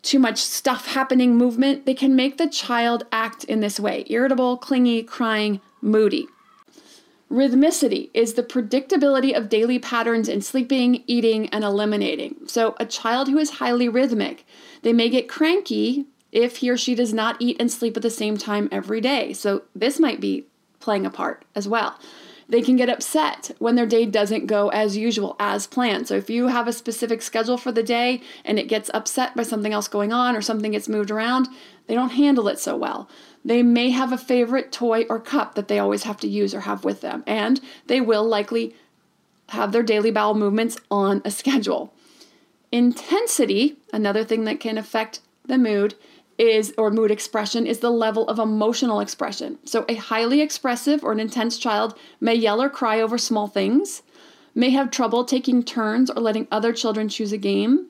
too 0.00 0.18
much 0.18 0.38
stuff 0.38 0.86
happening, 0.86 1.36
movement, 1.36 1.84
they 1.84 1.92
can 1.92 2.16
make 2.16 2.38
the 2.38 2.48
child 2.48 3.04
act 3.12 3.44
in 3.44 3.60
this 3.60 3.78
way 3.78 4.06
irritable, 4.06 4.56
clingy, 4.56 5.02
crying, 5.02 5.60
moody. 5.82 6.26
Rhythmicity 7.30 8.08
is 8.14 8.32
the 8.32 8.42
predictability 8.42 9.36
of 9.36 9.50
daily 9.50 9.78
patterns 9.78 10.26
in 10.26 10.40
sleeping, 10.40 11.04
eating, 11.06 11.50
and 11.50 11.64
eliminating. 11.64 12.36
So, 12.46 12.76
a 12.80 12.86
child 12.86 13.28
who 13.28 13.36
is 13.36 13.50
highly 13.60 13.90
rhythmic, 13.90 14.46
they 14.80 14.94
may 14.94 15.10
get 15.10 15.28
cranky 15.28 16.06
if 16.34 16.56
he 16.56 16.68
or 16.68 16.76
she 16.76 16.94
does 16.94 17.14
not 17.14 17.36
eat 17.38 17.56
and 17.58 17.72
sleep 17.72 17.96
at 17.96 18.02
the 18.02 18.10
same 18.10 18.36
time 18.36 18.68
every 18.70 19.00
day. 19.00 19.32
So 19.32 19.62
this 19.74 19.98
might 19.98 20.20
be 20.20 20.44
playing 20.80 21.06
a 21.06 21.10
part 21.10 21.44
as 21.54 21.66
well. 21.66 21.98
They 22.46 22.60
can 22.60 22.76
get 22.76 22.90
upset 22.90 23.52
when 23.58 23.74
their 23.74 23.86
day 23.86 24.04
doesn't 24.04 24.46
go 24.46 24.68
as 24.68 24.98
usual, 24.98 25.34
as 25.40 25.66
planned. 25.66 26.08
So 26.08 26.16
if 26.16 26.28
you 26.28 26.48
have 26.48 26.68
a 26.68 26.74
specific 26.74 27.22
schedule 27.22 27.56
for 27.56 27.72
the 27.72 27.82
day 27.82 28.20
and 28.44 28.58
it 28.58 28.68
gets 28.68 28.90
upset 28.92 29.34
by 29.34 29.44
something 29.44 29.72
else 29.72 29.88
going 29.88 30.12
on 30.12 30.36
or 30.36 30.42
something 30.42 30.72
gets 30.72 30.88
moved 30.88 31.10
around, 31.10 31.48
they 31.86 31.94
don't 31.94 32.10
handle 32.10 32.48
it 32.48 32.58
so 32.58 32.76
well. 32.76 33.08
They 33.44 33.62
may 33.62 33.90
have 33.90 34.12
a 34.12 34.18
favorite 34.18 34.72
toy 34.72 35.04
or 35.08 35.20
cup 35.20 35.54
that 35.54 35.68
they 35.68 35.78
always 35.78 36.02
have 36.02 36.18
to 36.18 36.28
use 36.28 36.54
or 36.54 36.60
have 36.60 36.84
with 36.84 37.00
them, 37.00 37.22
and 37.26 37.60
they 37.86 38.00
will 38.00 38.24
likely 38.24 38.74
have 39.50 39.72
their 39.72 39.82
daily 39.82 40.10
bowel 40.10 40.34
movements 40.34 40.76
on 40.90 41.22
a 41.24 41.30
schedule. 41.30 41.94
Intensity, 42.72 43.76
another 43.92 44.24
thing 44.24 44.44
that 44.44 44.60
can 44.60 44.76
affect 44.78 45.20
the 45.46 45.58
mood, 45.58 45.94
is 46.38 46.74
or 46.76 46.90
mood 46.90 47.10
expression 47.10 47.66
is 47.66 47.80
the 47.80 47.90
level 47.90 48.28
of 48.28 48.38
emotional 48.38 49.00
expression. 49.00 49.58
So 49.64 49.84
a 49.88 49.94
highly 49.94 50.40
expressive 50.40 51.04
or 51.04 51.12
an 51.12 51.20
intense 51.20 51.58
child 51.58 51.96
may 52.20 52.34
yell 52.34 52.62
or 52.62 52.68
cry 52.68 53.00
over 53.00 53.18
small 53.18 53.46
things, 53.46 54.02
may 54.54 54.70
have 54.70 54.90
trouble 54.90 55.24
taking 55.24 55.62
turns 55.62 56.10
or 56.10 56.20
letting 56.20 56.48
other 56.50 56.72
children 56.72 57.08
choose 57.08 57.32
a 57.32 57.38
game, 57.38 57.86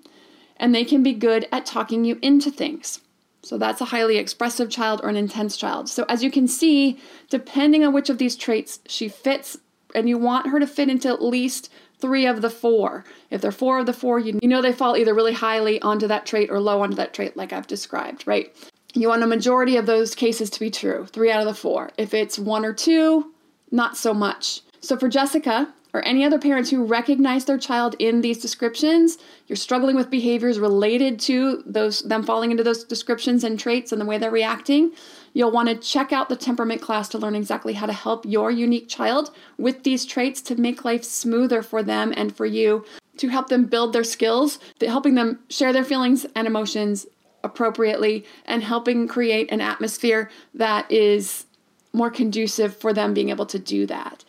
and 0.57 0.75
they 0.75 0.85
can 0.85 1.03
be 1.03 1.13
good 1.13 1.49
at 1.53 1.67
talking 1.67 2.05
you 2.05 2.19
into 2.23 2.51
things. 2.51 3.01
So 3.43 3.59
that's 3.59 3.81
a 3.83 3.87
highly 3.87 4.17
expressive 4.17 4.71
child 4.71 5.01
or 5.03 5.11
an 5.11 5.17
intense 5.17 5.57
child. 5.57 5.89
So 5.89 6.07
as 6.09 6.23
you 6.23 6.31
can 6.31 6.49
see, 6.49 6.99
depending 7.29 7.85
on 7.85 7.93
which 7.93 8.09
of 8.09 8.17
these 8.19 8.37
traits 8.37 8.79
she 8.87 9.09
fits 9.09 9.59
and 9.95 10.09
you 10.09 10.17
want 10.19 10.49
her 10.49 10.59
to 10.59 10.67
fit 10.67 10.89
into 10.89 11.09
at 11.09 11.23
least 11.23 11.71
three 12.05 12.27
of 12.27 12.43
the 12.43 12.51
four. 12.51 13.03
If 13.31 13.41
they're 13.41 13.51
four 13.51 13.79
of 13.79 13.87
the 13.87 13.95
four, 13.95 14.19
you, 14.19 14.39
you 14.43 14.47
know 14.47 14.61
they 14.61 14.75
fall 14.75 14.95
either 14.95 15.15
really 15.15 15.33
highly 15.33 15.81
onto 15.81 16.07
that 16.09 16.27
trait 16.27 16.51
or 16.51 16.61
low 16.61 16.83
onto 16.83 16.97
that 16.97 17.15
trait, 17.15 17.35
like 17.35 17.51
I've 17.51 17.67
described, 17.67 18.27
right? 18.27 18.55
You 18.93 19.09
want 19.09 19.23
a 19.23 19.27
majority 19.27 19.79
of 19.79 19.87
those 19.87 20.15
cases 20.15 20.51
to 20.51 20.61
be 20.61 20.71
true, 20.71 21.07
three 21.07 21.31
out 21.31 21.41
of 21.41 21.47
the 21.47 21.55
four. 21.55 21.93
If 21.97 22.13
it's 22.13 22.39
one 22.39 22.63
or 22.63 22.75
two, 22.75 23.33
not 23.71 23.97
so 23.97 24.13
much. 24.13 24.61
So 24.81 24.99
for 24.99 25.09
Jessica, 25.09 25.73
or 25.95 26.05
any 26.05 26.25
other 26.25 26.39
parents 26.39 26.71
who 26.71 26.85
recognize 26.85 27.47
their 27.47 27.57
child 27.57 27.97
in 27.99 28.21
these 28.21 28.39
descriptions, 28.39 29.17
you're 29.47 29.57
struggling 29.57 29.97
with 29.97 30.11
behaviors 30.11 30.59
related 30.59 31.19
to 31.21 31.63
those 31.65 32.03
them 32.03 32.23
falling 32.23 32.51
into 32.51 32.65
those 32.65 32.85
descriptions 32.85 33.45
and 33.45 33.59
traits 33.59 33.93
and 33.93 34.01
the 34.01 34.05
way 34.05 34.19
they're 34.19 34.31
reacting, 34.31 34.93
You'll 35.35 35.51
want 35.51 35.69
to 35.69 35.75
check 35.75 36.13
out 36.13 36.29
the 36.29 36.37
temperament 36.37 36.81
class 36.81 37.09
to 37.09 37.19
learn 37.19 37.35
exactly 37.35 37.75
how 37.75 37.87
to 37.87 37.93
help 37.93 38.25
your 38.25 38.51
unique 38.51 38.89
child 38.89 39.35
with 39.59 39.83
these 39.83 40.07
traits 40.07 40.41
to 40.43 40.55
make 40.55 40.85
life 40.85 41.05
smoother 41.05 41.61
for 41.61 41.83
them 41.83 42.15
and 42.17 42.35
for 42.35 42.47
you, 42.47 42.85
to 43.19 43.29
help 43.29 43.49
them 43.49 43.67
build 43.67 43.93
their 43.93 44.05
skills, 44.05 44.61
helping 44.81 45.17
them 45.17 45.41
share 45.51 45.73
their 45.73 45.85
feelings 45.85 46.25
and 46.37 46.47
emotions 46.47 47.07
appropriately, 47.43 48.25
and 48.47 48.63
helping 48.63 49.09
create 49.09 49.51
an 49.51 49.61
atmosphere 49.61 50.31
that 50.55 50.91
is 50.91 51.47
more 51.93 52.11
conducive 52.11 52.77
for 52.77 52.93
them 52.93 53.13
being 53.13 53.29
able 53.29 53.47
to 53.47 53.59
do 53.59 53.87
that. 53.87 54.25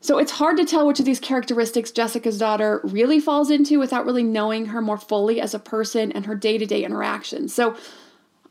So 0.00 0.18
it's 0.18 0.32
hard 0.32 0.56
to 0.58 0.64
tell 0.64 0.86
which 0.86 1.00
of 1.00 1.04
these 1.04 1.18
characteristics 1.18 1.90
Jessica's 1.90 2.38
daughter 2.38 2.80
really 2.84 3.18
falls 3.20 3.50
into 3.50 3.78
without 3.78 4.04
really 4.04 4.22
knowing 4.22 4.66
her 4.66 4.82
more 4.82 4.98
fully 4.98 5.40
as 5.40 5.54
a 5.54 5.58
person 5.58 6.12
and 6.12 6.26
her 6.26 6.34
day 6.34 6.58
to 6.58 6.66
day 6.66 6.84
interactions. 6.84 7.54
So 7.54 7.76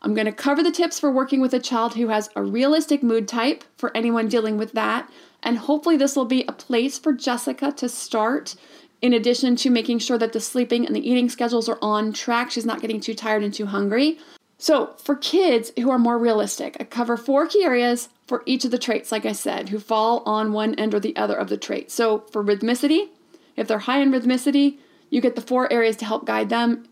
I'm 0.05 0.13
going 0.13 0.25
to 0.27 0.31
cover 0.31 0.61
the 0.61 0.71
tips 0.71 0.99
for 0.99 1.09
working 1.09 1.41
with 1.41 1.55
a 1.55 1.59
child 1.59 1.95
who 1.95 2.09
has 2.09 2.29
a 2.35 2.43
realistic 2.43 3.01
mood 3.01 3.27
type 3.27 3.63
for 3.75 3.91
anyone 3.97 4.27
dealing 4.27 4.55
with 4.55 4.73
that. 4.73 5.09
And 5.41 5.57
hopefully, 5.57 5.97
this 5.97 6.15
will 6.15 6.25
be 6.25 6.45
a 6.47 6.51
place 6.51 6.99
for 6.99 7.11
Jessica 7.11 7.71
to 7.71 7.89
start, 7.89 8.55
in 9.01 9.13
addition 9.13 9.55
to 9.57 9.71
making 9.71 9.97
sure 9.99 10.19
that 10.19 10.31
the 10.31 10.39
sleeping 10.39 10.85
and 10.85 10.95
the 10.95 11.09
eating 11.09 11.27
schedules 11.27 11.67
are 11.67 11.79
on 11.81 12.13
track. 12.13 12.51
She's 12.51 12.67
not 12.67 12.81
getting 12.81 12.99
too 12.99 13.15
tired 13.15 13.43
and 13.43 13.51
too 13.51 13.65
hungry. 13.65 14.19
So, 14.59 14.93
for 15.03 15.15
kids 15.15 15.71
who 15.75 15.89
are 15.89 15.97
more 15.97 16.19
realistic, 16.19 16.77
I 16.79 16.83
cover 16.83 17.17
four 17.17 17.47
key 17.47 17.63
areas 17.63 18.09
for 18.27 18.43
each 18.45 18.63
of 18.63 18.69
the 18.69 18.77
traits, 18.77 19.11
like 19.11 19.25
I 19.25 19.31
said, 19.31 19.69
who 19.69 19.79
fall 19.79 20.21
on 20.27 20.53
one 20.53 20.75
end 20.75 20.93
or 20.93 20.99
the 20.99 21.15
other 21.15 21.35
of 21.35 21.49
the 21.49 21.57
trait. 21.57 21.89
So, 21.89 22.19
for 22.31 22.43
rhythmicity, 22.43 23.09
if 23.55 23.67
they're 23.67 23.79
high 23.79 24.01
in 24.01 24.11
rhythmicity, 24.11 24.77
you 25.09 25.19
get 25.19 25.35
the 25.35 25.41
four 25.41 25.71
areas 25.73 25.95
to 25.97 26.05
help 26.05 26.25
guide 26.25 26.49
them. 26.49 26.87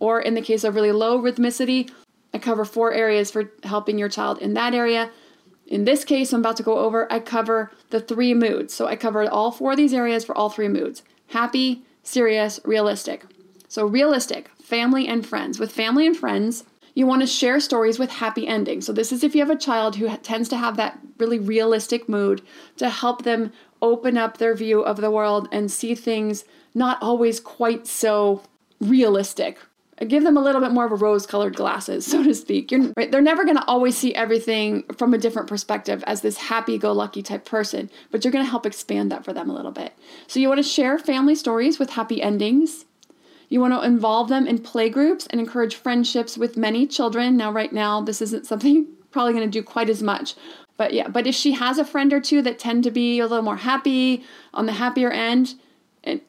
Or 0.00 0.18
in 0.18 0.32
the 0.32 0.42
case 0.42 0.64
of 0.64 0.74
really 0.74 0.92
low 0.92 1.20
rhythmicity, 1.20 1.90
I 2.34 2.38
cover 2.38 2.64
four 2.64 2.92
areas 2.92 3.30
for 3.30 3.52
helping 3.62 3.96
your 3.96 4.08
child 4.08 4.38
in 4.38 4.54
that 4.54 4.74
area. 4.74 5.10
In 5.68 5.84
this 5.84 6.04
case, 6.04 6.32
I'm 6.32 6.40
about 6.40 6.56
to 6.58 6.62
go 6.62 6.80
over, 6.80 7.10
I 7.10 7.20
cover 7.20 7.70
the 7.90 8.00
three 8.00 8.34
moods. 8.34 8.74
So 8.74 8.86
I 8.86 8.96
cover 8.96 9.26
all 9.30 9.52
four 9.52 9.70
of 9.70 9.76
these 9.76 9.94
areas 9.94 10.24
for 10.24 10.36
all 10.36 10.50
three 10.50 10.68
moods 10.68 11.02
happy, 11.28 11.82
serious, 12.02 12.60
realistic. 12.64 13.24
So, 13.68 13.86
realistic, 13.86 14.50
family 14.62 15.08
and 15.08 15.26
friends. 15.26 15.58
With 15.58 15.72
family 15.72 16.06
and 16.06 16.16
friends, 16.16 16.64
you 16.94 17.06
want 17.06 17.22
to 17.22 17.26
share 17.26 17.58
stories 17.58 17.98
with 17.98 18.10
happy 18.10 18.46
endings. 18.46 18.86
So, 18.86 18.92
this 18.92 19.10
is 19.10 19.24
if 19.24 19.34
you 19.34 19.40
have 19.40 19.50
a 19.50 19.58
child 19.58 19.96
who 19.96 20.14
tends 20.18 20.48
to 20.50 20.56
have 20.56 20.76
that 20.76 20.98
really 21.18 21.38
realistic 21.38 22.08
mood 22.08 22.42
to 22.76 22.88
help 22.88 23.24
them 23.24 23.52
open 23.80 24.16
up 24.16 24.38
their 24.38 24.54
view 24.54 24.80
of 24.80 24.98
the 24.98 25.10
world 25.10 25.48
and 25.50 25.70
see 25.70 25.94
things 25.94 26.44
not 26.74 27.02
always 27.02 27.40
quite 27.40 27.86
so 27.86 28.42
realistic. 28.80 29.58
Give 30.08 30.24
them 30.24 30.36
a 30.36 30.42
little 30.42 30.60
bit 30.60 30.72
more 30.72 30.84
of 30.84 30.92
a 30.92 30.96
rose-colored 30.96 31.54
glasses, 31.54 32.04
so 32.06 32.22
to 32.24 32.34
speak. 32.34 32.72
You're, 32.72 32.92
right? 32.96 33.10
They're 33.10 33.20
never 33.20 33.44
going 33.44 33.56
to 33.56 33.64
always 33.66 33.96
see 33.96 34.14
everything 34.14 34.82
from 34.96 35.14
a 35.14 35.18
different 35.18 35.48
perspective 35.48 36.02
as 36.06 36.20
this 36.20 36.36
happy-go-lucky 36.36 37.22
type 37.22 37.44
person, 37.44 37.90
but 38.10 38.24
you're 38.24 38.32
going 38.32 38.44
to 38.44 38.50
help 38.50 38.66
expand 38.66 39.12
that 39.12 39.24
for 39.24 39.32
them 39.32 39.48
a 39.48 39.54
little 39.54 39.70
bit. 39.70 39.92
So 40.26 40.40
you 40.40 40.48
want 40.48 40.58
to 40.58 40.68
share 40.68 40.98
family 40.98 41.34
stories 41.34 41.78
with 41.78 41.90
happy 41.90 42.20
endings. 42.20 42.86
You 43.48 43.60
want 43.60 43.72
to 43.74 43.82
involve 43.82 44.28
them 44.28 44.46
in 44.46 44.58
play 44.58 44.88
groups 44.88 45.28
and 45.30 45.40
encourage 45.40 45.76
friendships 45.76 46.36
with 46.36 46.56
many 46.56 46.86
children. 46.86 47.36
Now, 47.36 47.52
right 47.52 47.72
now, 47.72 48.00
this 48.00 48.20
isn't 48.20 48.46
something 48.46 48.88
probably 49.12 49.32
going 49.32 49.48
to 49.48 49.58
do 49.58 49.62
quite 49.62 49.88
as 49.88 50.02
much. 50.02 50.34
But 50.76 50.92
yeah, 50.92 51.06
but 51.06 51.28
if 51.28 51.36
she 51.36 51.52
has 51.52 51.78
a 51.78 51.84
friend 51.84 52.12
or 52.12 52.20
two 52.20 52.42
that 52.42 52.58
tend 52.58 52.82
to 52.82 52.90
be 52.90 53.20
a 53.20 53.28
little 53.28 53.44
more 53.44 53.58
happy 53.58 54.24
on 54.52 54.66
the 54.66 54.72
happier 54.72 55.10
end, 55.12 55.54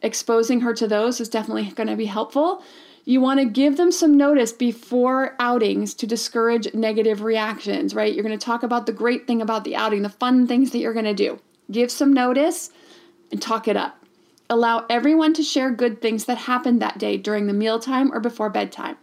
exposing 0.01 0.61
her 0.61 0.73
to 0.73 0.87
those 0.87 1.19
is 1.19 1.29
definitely 1.29 1.71
going 1.71 1.89
to 1.89 1.95
be 1.95 2.05
helpful. 2.05 2.63
You 3.07 3.21
want 3.21 3.39
to 3.39 3.45
give 3.45 3.77
them 3.77 3.91
some 3.91 4.17
notice 4.17 4.51
before 4.51 5.35
outings 5.39 5.93
to 5.95 6.07
discourage 6.07 6.73
negative 6.73 7.21
reactions, 7.21 7.93
right? 7.93 8.11
You're 8.11 8.23
going 8.23 8.37
to 8.37 8.43
talk 8.43 8.63
about 8.63 8.87
the 8.87 8.93
great 8.93 9.27
thing 9.27 9.43
about 9.43 9.63
the 9.63 9.75
outing, 9.75 10.01
the 10.01 10.09
fun 10.09 10.47
things 10.47 10.71
that 10.71 10.79
you're 10.79 10.93
going 10.93 11.05
to 11.05 11.13
do. 11.13 11.39
Give 11.71 11.91
some 11.91 12.11
notice 12.11 12.71
and 13.31 13.39
talk 13.39 13.67
it 13.67 13.77
up. 13.77 14.03
Allow 14.49 14.85
everyone 14.89 15.33
to 15.35 15.43
share 15.43 15.69
good 15.71 16.01
things 16.01 16.25
that 16.25 16.37
happened 16.39 16.81
that 16.81 16.97
day 16.97 17.17
during 17.17 17.45
the 17.45 17.53
mealtime 17.53 18.11
or 18.11 18.19
before 18.19 18.49
bedtime. 18.49 18.97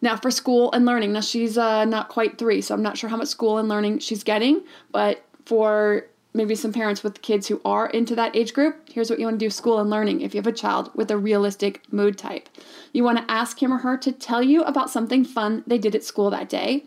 Now, 0.00 0.16
for 0.16 0.30
school 0.30 0.70
and 0.72 0.84
learning, 0.84 1.12
now 1.12 1.20
she's 1.20 1.58
uh, 1.58 1.84
not 1.86 2.08
quite 2.08 2.38
three, 2.38 2.60
so 2.60 2.74
I'm 2.74 2.82
not 2.82 2.98
sure 2.98 3.10
how 3.10 3.16
much 3.16 3.28
school 3.28 3.58
and 3.58 3.68
learning 3.68 3.98
she's 4.00 4.22
getting, 4.22 4.62
but 4.92 5.24
for 5.44 6.06
maybe 6.34 6.56
some 6.56 6.72
parents 6.72 7.04
with 7.04 7.22
kids 7.22 7.46
who 7.46 7.60
are 7.64 7.86
into 7.86 8.16
that 8.16 8.34
age 8.34 8.52
group, 8.52 8.88
here's 8.90 9.08
what 9.08 9.20
you 9.20 9.24
want 9.24 9.38
to 9.38 9.46
do 9.46 9.50
school 9.50 9.78
and 9.78 9.88
learning 9.88 10.20
if 10.20 10.34
you 10.34 10.38
have 10.38 10.46
a 10.48 10.52
child 10.52 10.90
with 10.94 11.10
a 11.10 11.16
realistic 11.16 11.80
mood 11.92 12.18
type. 12.18 12.48
You 12.92 13.04
want 13.04 13.18
to 13.18 13.30
ask 13.30 13.62
him 13.62 13.72
or 13.72 13.78
her 13.78 13.96
to 13.98 14.10
tell 14.10 14.42
you 14.42 14.62
about 14.62 14.90
something 14.90 15.24
fun 15.24 15.62
they 15.66 15.78
did 15.78 15.94
at 15.94 16.02
school 16.02 16.30
that 16.30 16.48
day. 16.48 16.86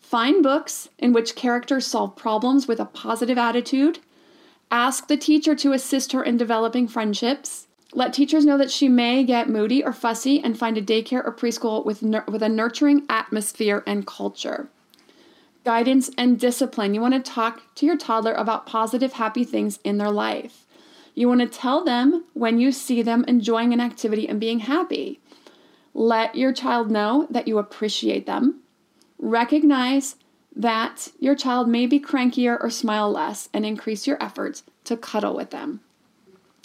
Find 0.00 0.42
books 0.42 0.88
in 0.98 1.12
which 1.12 1.34
characters 1.34 1.86
solve 1.86 2.16
problems 2.16 2.68
with 2.68 2.78
a 2.78 2.84
positive 2.84 3.36
attitude. 3.36 3.98
Ask 4.70 5.08
the 5.08 5.16
teacher 5.16 5.56
to 5.56 5.72
assist 5.72 6.12
her 6.12 6.22
in 6.22 6.36
developing 6.36 6.86
friendships. 6.86 7.66
Let 7.92 8.12
teachers 8.12 8.46
know 8.46 8.58
that 8.58 8.70
she 8.70 8.88
may 8.88 9.24
get 9.24 9.48
moody 9.48 9.82
or 9.82 9.92
fussy 9.92 10.40
and 10.40 10.58
find 10.58 10.78
a 10.78 10.82
daycare 10.82 11.24
or 11.24 11.34
preschool 11.34 11.84
with, 11.84 12.02
with 12.02 12.42
a 12.42 12.48
nurturing 12.48 13.06
atmosphere 13.08 13.82
and 13.86 14.06
culture 14.06 14.70
guidance, 15.68 16.10
and 16.16 16.40
discipline. 16.40 16.94
You 16.94 17.02
want 17.02 17.12
to 17.12 17.20
talk 17.20 17.60
to 17.74 17.84
your 17.84 17.98
toddler 17.98 18.32
about 18.32 18.64
positive, 18.64 19.12
happy 19.12 19.44
things 19.44 19.78
in 19.84 19.98
their 19.98 20.10
life. 20.10 20.64
You 21.14 21.28
want 21.28 21.42
to 21.42 21.46
tell 21.46 21.84
them 21.84 22.24
when 22.32 22.58
you 22.58 22.72
see 22.72 23.02
them 23.02 23.22
enjoying 23.28 23.74
an 23.74 23.80
activity 23.80 24.26
and 24.26 24.40
being 24.40 24.60
happy. 24.60 25.20
Let 25.92 26.34
your 26.34 26.54
child 26.54 26.90
know 26.90 27.26
that 27.28 27.46
you 27.46 27.58
appreciate 27.58 28.24
them. 28.24 28.60
Recognize 29.18 30.16
that 30.56 31.10
your 31.20 31.34
child 31.34 31.68
may 31.68 31.84
be 31.84 32.00
crankier 32.00 32.56
or 32.58 32.70
smile 32.70 33.12
less 33.12 33.50
and 33.52 33.66
increase 33.66 34.06
your 34.06 34.16
efforts 34.22 34.62
to 34.84 34.96
cuddle 34.96 35.36
with 35.36 35.50
them. 35.50 35.80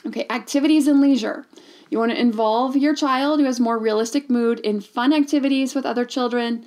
Okay, 0.06 0.26
activities 0.30 0.88
and 0.88 1.02
leisure. 1.02 1.46
You 1.90 2.00
want 2.00 2.14
to 2.14 2.22
involve 2.22 2.78
your 2.78 2.96
child 2.96 3.42
who 3.42 3.48
has 3.48 3.60
more 3.60 3.78
realistic 3.78 4.30
mood 4.30 4.62
in 4.62 4.80
fun 4.80 5.12
activities 5.12 5.76
with 5.76 5.86
other 5.86 6.06
children. 6.06 6.66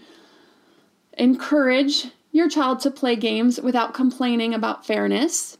Encourage 1.15 2.09
your 2.37 2.49
child 2.49 2.81
to 2.81 2.91
play 2.91 3.17
games 3.17 3.61
without 3.61 3.95
complaining 3.95 4.53
about 4.53 4.87
fairness. 4.87 5.57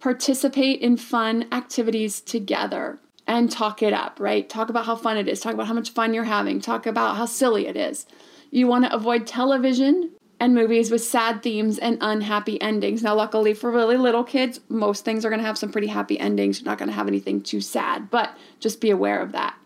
Participate 0.00 0.80
in 0.80 0.96
fun 0.96 1.46
activities 1.52 2.20
together 2.20 2.98
and 3.26 3.50
talk 3.50 3.82
it 3.82 3.92
up, 3.92 4.18
right? 4.20 4.48
Talk 4.48 4.68
about 4.68 4.86
how 4.86 4.96
fun 4.96 5.16
it 5.16 5.28
is. 5.28 5.40
Talk 5.40 5.54
about 5.54 5.68
how 5.68 5.74
much 5.74 5.90
fun 5.90 6.14
you're 6.14 6.24
having. 6.24 6.60
Talk 6.60 6.86
about 6.86 7.16
how 7.16 7.26
silly 7.26 7.66
it 7.66 7.76
is. 7.76 8.06
You 8.50 8.66
want 8.66 8.84
to 8.84 8.94
avoid 8.94 9.26
television 9.26 10.10
and 10.38 10.54
movies 10.54 10.90
with 10.90 11.02
sad 11.02 11.42
themes 11.42 11.78
and 11.78 11.96
unhappy 12.00 12.60
endings. 12.60 13.02
Now, 13.02 13.14
luckily 13.14 13.54
for 13.54 13.70
really 13.70 13.96
little 13.96 14.24
kids, 14.24 14.60
most 14.68 15.04
things 15.04 15.24
are 15.24 15.30
going 15.30 15.40
to 15.40 15.46
have 15.46 15.58
some 15.58 15.72
pretty 15.72 15.86
happy 15.86 16.18
endings. 16.18 16.60
You're 16.60 16.70
not 16.70 16.78
going 16.78 16.88
to 16.88 16.94
have 16.94 17.08
anything 17.08 17.40
too 17.40 17.60
sad, 17.60 18.10
but 18.10 18.36
just 18.60 18.80
be 18.80 18.90
aware 18.90 19.20
of 19.20 19.32
that. 19.32 19.56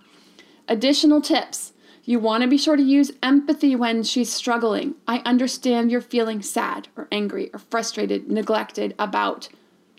Additional 0.68 1.20
tips 1.20 1.72
you 2.04 2.18
want 2.18 2.42
to 2.42 2.48
be 2.48 2.58
sure 2.58 2.76
to 2.76 2.82
use 2.82 3.12
empathy 3.22 3.76
when 3.76 4.02
she's 4.02 4.32
struggling. 4.32 4.94
I 5.06 5.18
understand 5.18 5.90
you're 5.90 6.00
feeling 6.00 6.42
sad 6.42 6.88
or 6.96 7.08
angry 7.12 7.50
or 7.52 7.58
frustrated, 7.58 8.30
neglected 8.30 8.94
about 8.98 9.48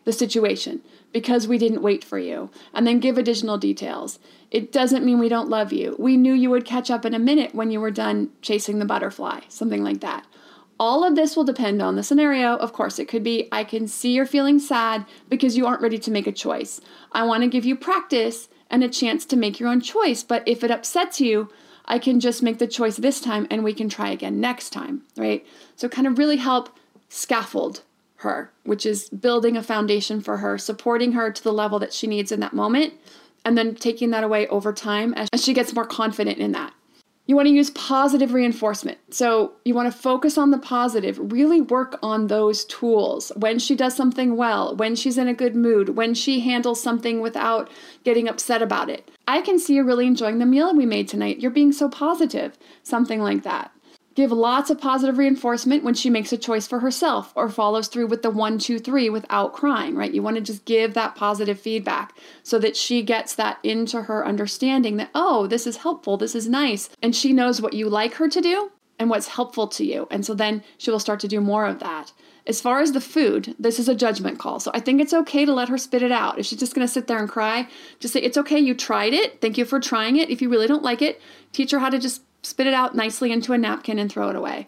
the 0.04 0.12
situation 0.12 0.82
because 1.14 1.48
we 1.48 1.58
didn't 1.58 1.82
wait 1.82 2.04
for 2.04 2.18
you. 2.18 2.50
And 2.74 2.88
then 2.88 3.00
give 3.00 3.18
additional 3.18 3.58
details. 3.58 4.20
It 4.50 4.72
doesn't 4.72 5.06
mean 5.06 5.20
we 5.20 5.30
don't 5.30 5.50
love 5.50 5.72
you. 5.72 5.96
We 6.00 6.18
knew 6.18 6.34
you 6.34 6.50
would 6.50 6.66
catch 6.66 6.90
up 6.90 7.06
in 7.06 7.14
a 7.14 7.20
minute 7.20 7.54
when 7.54 7.72
you 7.72 7.80
were 7.80 7.92
done 7.92 8.30
chasing 8.42 8.80
the 8.80 8.86
butterfly, 8.86 9.42
something 9.48 9.84
like 9.84 10.02
that. 10.02 10.26
All 10.80 11.04
of 11.04 11.16
this 11.16 11.36
will 11.36 11.44
depend 11.44 11.82
on 11.82 11.96
the 11.96 12.02
scenario. 12.02 12.56
Of 12.56 12.74
course, 12.74 12.98
it 12.98 13.08
could 13.08 13.24
be 13.24 13.48
I 13.52 13.64
can 13.64 13.88
see 13.88 14.14
you're 14.14 14.26
feeling 14.26 14.58
sad 14.58 15.06
because 15.30 15.56
you 15.56 15.68
aren't 15.68 15.82
ready 15.82 16.00
to 16.00 16.12
make 16.12 16.26
a 16.26 16.32
choice. 16.32 16.82
I 17.12 17.24
want 17.24 17.44
to 17.44 17.50
give 17.50 17.66
you 17.66 17.76
practice 17.76 18.50
and 18.68 18.84
a 18.84 18.90
chance 18.90 19.26
to 19.26 19.36
make 19.36 19.60
your 19.60 19.70
own 19.70 19.82
choice, 19.82 20.24
but 20.24 20.42
if 20.48 20.64
it 20.64 20.72
upsets 20.72 21.22
you, 21.22 21.50
I 21.86 22.00
can 22.00 22.20
just 22.20 22.44
make 22.44 22.60
the 22.60 22.68
choice 22.68 22.98
this 22.98 23.20
time 23.20 23.48
and 23.50 23.64
we 23.64 23.74
can 23.74 23.90
try 23.90 24.10
again 24.10 24.40
next 24.40 24.72
time, 24.72 25.04
right? 25.18 25.46
So, 25.76 25.90
kind 25.90 26.08
of 26.08 26.18
really 26.18 26.38
help 26.38 26.70
scaffold 27.10 27.82
her, 28.18 28.52
which 28.64 28.86
is 28.86 29.10
building 29.10 29.58
a 29.58 29.64
foundation 29.64 30.22
for 30.22 30.38
her, 30.38 30.58
supporting 30.58 31.14
her 31.14 31.32
to 31.32 31.44
the 31.44 31.54
level 31.54 31.80
that 31.80 31.94
she 31.94 32.08
needs 32.08 32.32
in 32.32 32.40
that 32.40 32.54
moment, 32.54 32.94
and 33.44 33.58
then 33.58 33.76
taking 33.76 34.12
that 34.12 34.24
away 34.24 34.48
over 34.48 34.72
time 34.72 35.14
as 35.16 35.44
she 35.44 35.54
gets 35.54 35.74
more 35.74 35.86
confident 35.86 36.38
in 36.38 36.52
that. 36.52 36.74
You 37.32 37.38
want 37.38 37.48
to 37.48 37.54
use 37.54 37.70
positive 37.70 38.34
reinforcement. 38.34 38.98
So 39.10 39.54
you 39.64 39.74
want 39.74 39.90
to 39.90 39.98
focus 39.98 40.38
on 40.38 40.52
the 40.52 40.58
positive, 40.58 41.18
really 41.32 41.62
work 41.62 41.98
on 42.04 42.28
those 42.28 42.66
tools. 42.66 43.32
When 43.38 43.58
she 43.58 43.74
does 43.74 43.96
something 43.96 44.36
well, 44.36 44.76
when 44.76 44.98
she's 44.98 45.18
in 45.18 45.30
a 45.30 45.34
good 45.34 45.56
mood, 45.56 45.96
when 45.96 46.14
she 46.14 46.42
handles 46.42 46.84
something 46.84 47.22
without 47.22 47.70
getting 48.04 48.28
upset 48.28 48.62
about 48.62 48.90
it. 48.90 49.10
I 49.30 49.40
can 49.40 49.60
see 49.60 49.76
you 49.76 49.84
really 49.86 50.08
enjoying 50.08 50.40
the 50.40 50.46
meal 50.46 50.76
we 50.76 50.86
made 50.86 51.08
tonight. 51.08 51.40
You're 51.40 51.52
being 51.52 51.72
so 51.72 51.88
positive. 51.88 52.58
Something 52.84 53.22
like 53.22 53.44
that. 53.44 53.72
Give 54.14 54.32
lots 54.32 54.70
of 54.70 54.80
positive 54.80 55.18
reinforcement 55.18 55.84
when 55.84 55.94
she 55.94 56.10
makes 56.10 56.34
a 56.34 56.38
choice 56.38 56.68
for 56.68 56.80
herself 56.80 57.32
or 57.36 57.48
follows 57.48 57.88
through 57.88 58.08
with 58.08 58.24
the 58.24 58.30
one, 58.30 58.58
two, 58.58 58.78
three 58.78 59.10
without 59.10 59.54
crying, 59.54 59.96
right? 59.96 60.14
You 60.14 60.22
want 60.22 60.36
to 60.36 60.42
just 60.42 60.66
give 60.66 60.94
that 60.94 61.16
positive 61.16 61.60
feedback 61.60 62.18
so 62.44 62.60
that 62.60 62.76
she 62.76 63.04
gets 63.04 63.36
that 63.36 63.60
into 63.64 64.04
her 64.04 64.26
understanding 64.26 64.98
that, 64.98 65.12
oh, 65.16 65.48
this 65.48 65.66
is 65.66 65.78
helpful, 65.78 66.18
this 66.18 66.36
is 66.36 66.50
nice. 66.50 66.90
And 67.02 67.16
she 67.16 67.32
knows 67.32 67.62
what 67.62 67.74
you 67.74 67.88
like 67.88 68.16
her 68.16 68.28
to 68.28 68.42
do 68.42 68.72
and 69.00 69.10
what's 69.10 69.30
helpful 69.30 69.68
to 69.68 69.86
you. 69.86 70.08
And 70.12 70.26
so 70.26 70.34
then 70.34 70.64
she 70.78 70.92
will 70.92 71.00
start 71.00 71.22
to 71.22 71.28
do 71.30 71.40
more 71.40 71.66
of 71.66 71.80
that. 71.80 72.12
As 72.48 72.60
far 72.60 72.82
as 72.82 72.92
the 72.92 73.02
food, 73.02 73.56
this 73.60 73.80
is 73.80 73.88
a 73.88 73.96
judgment 73.96 74.40
call. 74.40 74.60
So 74.60 74.72
I 74.74 74.80
think 74.80 75.00
it's 75.00 75.14
okay 75.14 75.46
to 75.46 75.54
let 75.54 75.70
her 75.70 75.78
spit 75.78 76.02
it 76.02 76.12
out. 76.12 76.38
If 76.38 76.46
she's 76.46 76.60
just 76.60 76.76
going 76.76 76.86
to 76.86 76.92
sit 76.92 77.08
there 77.08 77.20
and 77.20 77.30
cry, 77.30 77.68
just 78.00 78.14
say, 78.14 78.22
It's 78.22 78.38
okay, 78.38 78.60
you 78.60 78.74
tried 78.74 79.14
it. 79.14 79.40
Thank 79.42 79.58
you 79.58 79.66
for 79.66 79.80
trying 79.80 80.18
it. 80.18 80.30
If 80.30 80.42
you 80.42 80.50
really 80.50 80.68
don't 80.68 80.84
like 80.84 81.02
it, 81.02 81.22
teach 81.54 81.72
her 81.72 81.80
how 81.80 81.90
to 81.90 82.00
just 82.00 82.24
spit 82.42 82.68
it 82.68 82.74
out 82.74 82.96
nicely 82.96 83.32
into 83.32 83.54
a 83.54 83.58
napkin 83.58 84.00
and 84.00 84.12
throw 84.12 84.30
it 84.30 84.36
away. 84.36 84.68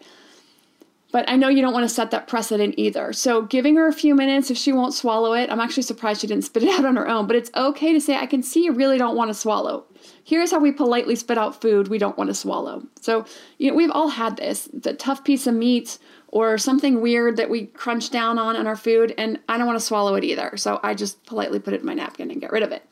But 1.14 1.30
I 1.30 1.36
know 1.36 1.46
you 1.48 1.62
don't 1.62 1.72
want 1.72 1.88
to 1.88 1.94
set 1.94 2.10
that 2.10 2.26
precedent 2.26 2.74
either. 2.76 3.12
So, 3.12 3.42
giving 3.42 3.76
her 3.76 3.86
a 3.86 3.92
few 3.92 4.16
minutes 4.16 4.50
if 4.50 4.56
she 4.56 4.72
won't 4.72 4.92
swallow 4.92 5.32
it, 5.32 5.48
I'm 5.48 5.60
actually 5.60 5.84
surprised 5.84 6.20
she 6.20 6.26
didn't 6.26 6.42
spit 6.42 6.64
it 6.64 6.68
out 6.76 6.84
on 6.84 6.96
her 6.96 7.06
own, 7.06 7.28
but 7.28 7.36
it's 7.36 7.52
okay 7.54 7.92
to 7.92 8.00
say, 8.00 8.16
I 8.16 8.26
can 8.26 8.42
see 8.42 8.64
you 8.64 8.72
really 8.72 8.98
don't 8.98 9.14
want 9.14 9.30
to 9.30 9.34
swallow. 9.34 9.84
Here's 10.24 10.50
how 10.50 10.58
we 10.58 10.72
politely 10.72 11.14
spit 11.14 11.38
out 11.38 11.60
food 11.60 11.86
we 11.86 11.98
don't 11.98 12.18
want 12.18 12.30
to 12.30 12.34
swallow. 12.34 12.82
So, 13.00 13.26
you 13.58 13.70
know, 13.70 13.76
we've 13.76 13.92
all 13.92 14.08
had 14.08 14.38
this 14.38 14.68
the 14.72 14.92
tough 14.92 15.22
piece 15.22 15.46
of 15.46 15.54
meat 15.54 15.98
or 16.26 16.58
something 16.58 17.00
weird 17.00 17.36
that 17.36 17.48
we 17.48 17.66
crunch 17.66 18.10
down 18.10 18.36
on 18.36 18.56
in 18.56 18.66
our 18.66 18.74
food, 18.74 19.14
and 19.16 19.38
I 19.48 19.56
don't 19.56 19.68
want 19.68 19.78
to 19.78 19.86
swallow 19.86 20.16
it 20.16 20.24
either. 20.24 20.56
So, 20.56 20.80
I 20.82 20.94
just 20.94 21.24
politely 21.26 21.60
put 21.60 21.74
it 21.74 21.82
in 21.82 21.86
my 21.86 21.94
napkin 21.94 22.32
and 22.32 22.40
get 22.40 22.50
rid 22.50 22.64
of 22.64 22.72
it. 22.72 22.84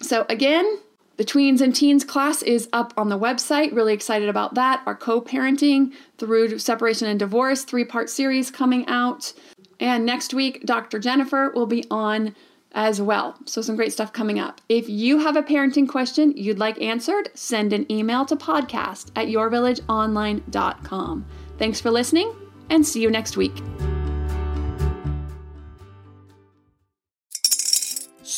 So, 0.00 0.26
again, 0.28 0.80
the 1.18 1.24
tweens 1.24 1.60
and 1.60 1.74
teens 1.74 2.04
class 2.04 2.42
is 2.42 2.68
up 2.72 2.94
on 2.96 3.08
the 3.08 3.18
website. 3.18 3.74
Really 3.74 3.92
excited 3.92 4.28
about 4.28 4.54
that. 4.54 4.82
Our 4.86 4.94
co 4.94 5.20
parenting 5.20 5.92
through 6.16 6.60
separation 6.60 7.08
and 7.08 7.18
divorce 7.18 7.64
three 7.64 7.84
part 7.84 8.08
series 8.08 8.52
coming 8.52 8.86
out. 8.86 9.32
And 9.80 10.06
next 10.06 10.32
week, 10.32 10.64
Dr. 10.64 11.00
Jennifer 11.00 11.50
will 11.54 11.66
be 11.66 11.84
on 11.90 12.36
as 12.72 13.02
well. 13.02 13.36
So, 13.46 13.62
some 13.62 13.74
great 13.74 13.92
stuff 13.92 14.12
coming 14.12 14.38
up. 14.38 14.60
If 14.68 14.88
you 14.88 15.18
have 15.18 15.36
a 15.36 15.42
parenting 15.42 15.88
question 15.88 16.32
you'd 16.36 16.60
like 16.60 16.80
answered, 16.80 17.30
send 17.34 17.72
an 17.72 17.90
email 17.90 18.24
to 18.26 18.36
podcast 18.36 19.10
at 19.16 19.26
yourvillageonline.com. 19.26 21.26
Thanks 21.58 21.80
for 21.80 21.90
listening 21.90 22.32
and 22.70 22.86
see 22.86 23.02
you 23.02 23.10
next 23.10 23.36
week. 23.36 23.60